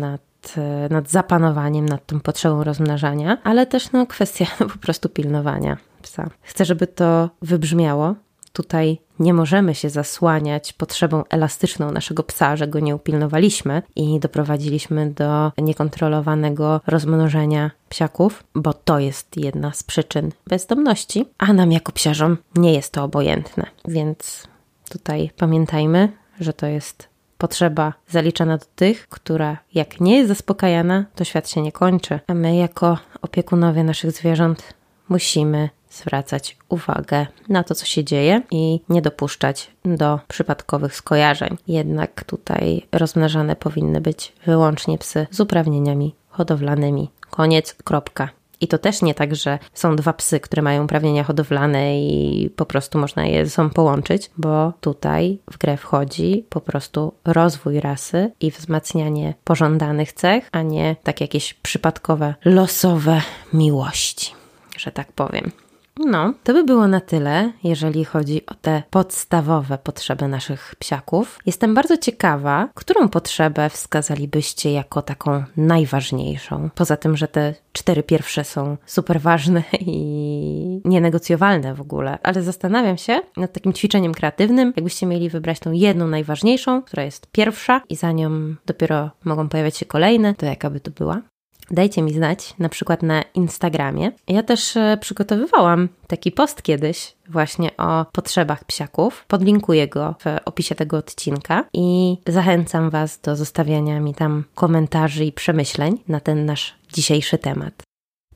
nad 0.91 1.05
nad 1.05 1.11
zapanowaniem, 1.11 1.87
nad 1.87 2.07
tą 2.07 2.21
potrzebą 2.21 2.65
rozmnażania, 2.65 3.39
ale 3.45 3.67
też 3.67 3.93
no, 3.93 4.07
kwestia 4.07 4.47
po 4.73 4.79
prostu 4.79 5.09
pilnowania 5.09 5.77
psa. 6.03 6.31
Chcę, 6.43 6.65
żeby 6.65 6.87
to 6.87 7.31
wybrzmiało. 7.43 8.15
Tutaj 8.53 8.99
nie 9.19 9.35
możemy 9.35 9.75
się 9.75 9.91
zasłaniać 9.91 10.73
potrzebą 10.73 11.25
elastyczną 11.31 11.91
naszego 11.91 12.23
psa, 12.23 12.57
że 12.57 12.69
go 12.69 12.81
nie 12.81 12.97
upilnowaliśmy 12.97 13.83
i 13.97 14.21
doprowadziliśmy 14.21 15.11
do 15.11 15.53
niekontrolowanego 15.59 16.81
rozmnożenia 16.87 17.71
psiaków, 17.89 18.45
bo 18.55 18.73
to 18.73 18.99
jest 18.99 19.37
jedna 19.37 19.73
z 19.73 19.83
przyczyn 19.83 20.31
bezdomności, 20.47 21.27
a 21.39 21.53
nam 21.53 21.73
jako 21.73 21.93
psiarzom 21.93 22.37
nie 22.57 22.75
jest 22.75 22.93
to 22.93 23.05
obojętne. 23.05 23.67
Więc 23.89 24.49
tutaj 24.89 25.31
pamiętajmy, 25.37 26.09
że 26.41 26.53
to 26.53 26.67
jest 26.67 27.14
potrzeba 27.45 27.93
zaliczana 28.09 28.59
do 28.59 28.65
tych, 28.77 29.09
która 29.09 29.59
jak 29.75 30.01
nie 30.01 30.17
jest 30.17 30.29
zaspokajana, 30.29 31.05
to 31.15 31.25
świat 31.25 31.51
się 31.51 31.63
nie 31.63 31.73
kończy. 31.73 32.21
A 32.27 32.35
my, 32.35 32.57
jako 32.57 32.99
opiekunowie 33.23 33.85
naszych 33.85 34.13
zwierząt, 34.13 34.75
musimy 35.09 35.71
zwracać 35.91 36.57
uwagę 36.69 37.27
na 37.49 37.65
to, 37.65 37.75
co 37.75 37.87
się 37.87 38.05
dzieje 38.05 38.43
i 38.51 38.81
nie 38.89 39.03
dopuszczać 39.03 39.71
do 39.85 40.21
przypadkowych 40.29 40.97
skojarzeń. 40.97 41.57
Jednak 41.69 42.25
tutaj 42.25 42.87
rozmnażane 42.93 43.57
powinny 43.57 44.01
być 44.01 44.33
wyłącznie 44.47 44.99
psy 44.99 45.27
z 45.31 45.41
uprawnieniami 45.41 46.15
hodowlanymi. 46.29 47.11
Koniec, 47.31 47.75
kropka. 47.85 48.29
I 48.61 48.69
to 48.69 48.79
też 48.79 49.03
nie 49.03 49.15
tak, 49.15 49.37
że 49.37 49.59
są 49.75 49.97
dwa 49.97 50.13
psy, 50.13 50.41
które 50.41 50.63
mają 50.63 50.85
uprawnienia 50.85 51.25
hodowlane 51.25 52.01
i 52.01 52.51
po 52.57 52.67
prostu 52.67 52.99
można 52.99 53.27
je 53.27 53.45
ze 53.45 53.51
sobą 53.51 53.71
połączyć, 53.71 54.31
bo 54.37 54.73
tutaj 54.81 55.39
w 55.53 55.59
grę 55.59 55.77
wchodzi 55.77 56.47
po 56.49 56.61
prostu 56.61 57.13
rozwój 57.25 57.81
rasy 57.81 58.33
i 58.41 58.51
wzmacnianie 58.51 59.35
pożądanych 59.45 60.13
cech, 60.13 60.49
a 60.53 60.63
nie 60.63 60.97
tak 61.03 61.21
jakieś 61.21 61.55
przypadkowe, 61.55 62.35
losowe 62.45 63.23
miłości, 63.53 64.35
że 64.79 64.93
tak 64.93 65.13
powiem. 65.13 65.64
No, 65.99 66.35
to 66.45 66.53
by 66.53 66.65
było 66.65 66.89
na 66.89 67.01
tyle, 67.01 67.53
jeżeli 67.65 68.05
chodzi 68.05 68.47
o 68.47 68.55
te 68.55 68.83
podstawowe 68.91 69.79
potrzeby 69.79 70.29
naszych 70.29 70.75
psiaków. 70.79 71.39
Jestem 71.47 71.75
bardzo 71.75 71.97
ciekawa, 71.97 72.69
którą 72.75 73.09
potrzebę 73.09 73.71
wskazalibyście 73.71 74.73
jako 74.73 75.03
taką 75.03 75.45
najważniejszą. 75.57 76.71
Poza 76.75 76.97
tym, 76.97 77.17
że 77.17 77.29
te 77.29 77.55
cztery 77.73 78.03
pierwsze 78.03 78.45
są 78.45 78.77
super 78.87 79.21
ważne 79.21 79.63
i 79.81 80.81
nienegocjowalne 80.85 81.75
w 81.75 81.81
ogóle, 81.81 82.19
ale 82.23 82.43
zastanawiam 82.43 82.99
się 82.99 83.21
nad 83.37 83.53
takim 83.53 83.73
ćwiczeniem 83.73 84.15
kreatywnym, 84.15 84.73
jakbyście 84.77 85.07
mieli 85.07 85.31
wybrać 85.31 85.61
tą 85.61 85.73
jedną 85.73 86.09
najważniejszą, 86.09 86.83
która 86.83 87.03
jest 87.03 87.27
pierwsza 87.33 87.81
i 87.89 87.97
za 87.97 88.13
nią 88.13 88.55
dopiero 88.67 89.11
mogą 89.25 89.49
pojawiać 89.49 89.77
się 89.77 89.87
kolejne, 89.87 90.35
to 90.35 90.47
jaka 90.47 90.71
by 90.71 90.81
to 90.81 90.91
była? 90.91 91.23
Dajcie 91.71 92.03
mi 92.03 92.13
znać, 92.13 92.55
na 92.59 92.69
przykład 92.69 93.03
na 93.03 93.23
Instagramie. 93.23 94.13
Ja 94.29 94.43
też 94.43 94.77
e, 94.77 94.99
przygotowywałam 95.01 95.89
taki 96.07 96.33
post 96.33 96.63
kiedyś 96.63 97.15
właśnie 97.29 97.77
o 97.77 98.05
potrzebach 98.13 98.65
psiaków. 98.65 99.25
Podlinkuję 99.29 99.89
go 99.89 100.15
w 100.19 100.25
opisie 100.45 100.75
tego 100.75 100.97
odcinka 100.97 101.65
i 101.73 102.17
zachęcam 102.27 102.91
Was 102.91 103.21
do 103.21 103.37
zostawiania 103.37 104.01
mi 104.01 104.15
tam 104.15 104.45
komentarzy 104.55 105.25
i 105.25 105.33
przemyśleń 105.33 105.99
na 106.09 106.21
ten 106.21 106.47
nasz 106.47 106.75
dzisiejszy 106.93 107.39
temat. 107.39 107.83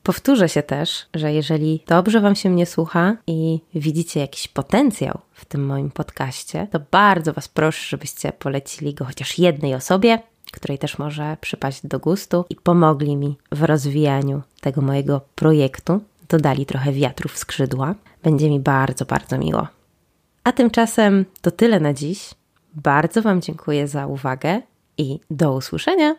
Powtórzę 0.02 0.48
się 0.48 0.62
też, 0.62 1.06
że 1.14 1.32
jeżeli 1.32 1.82
dobrze 1.86 2.20
Wam 2.20 2.36
się 2.36 2.50
mnie 2.50 2.66
słucha 2.66 3.16
i 3.26 3.60
widzicie 3.74 4.20
jakiś 4.20 4.48
potencjał 4.48 5.18
w 5.32 5.44
tym 5.44 5.66
moim 5.66 5.90
podcaście, 5.90 6.66
to 6.70 6.80
bardzo 6.90 7.32
Was 7.32 7.48
proszę, 7.48 7.86
żebyście 7.88 8.32
polecili 8.32 8.94
go 8.94 9.04
chociaż 9.04 9.38
jednej 9.38 9.74
osobie, 9.74 10.18
której 10.52 10.78
też 10.78 10.98
może 10.98 11.36
przypaść 11.40 11.86
do 11.86 11.98
gustu 11.98 12.44
i 12.50 12.56
pomogli 12.56 13.16
mi 13.16 13.38
w 13.52 13.62
rozwijaniu 13.62 14.42
tego 14.60 14.80
mojego 14.80 15.20
projektu. 15.34 16.00
Dodali 16.28 16.66
trochę 16.66 16.92
wiatru 16.92 17.28
w 17.28 17.38
skrzydła. 17.38 17.94
Będzie 18.22 18.50
mi 18.50 18.60
bardzo, 18.60 19.04
bardzo 19.04 19.38
miło. 19.38 19.68
A 20.44 20.52
tymczasem 20.52 21.24
to 21.40 21.50
tyle 21.50 21.80
na 21.80 21.94
dziś. 21.94 22.30
Bardzo 22.74 23.22
Wam 23.22 23.42
dziękuję 23.42 23.88
za 23.88 24.06
uwagę 24.06 24.62
i 24.98 25.20
do 25.30 25.52
usłyszenia. 25.52 26.14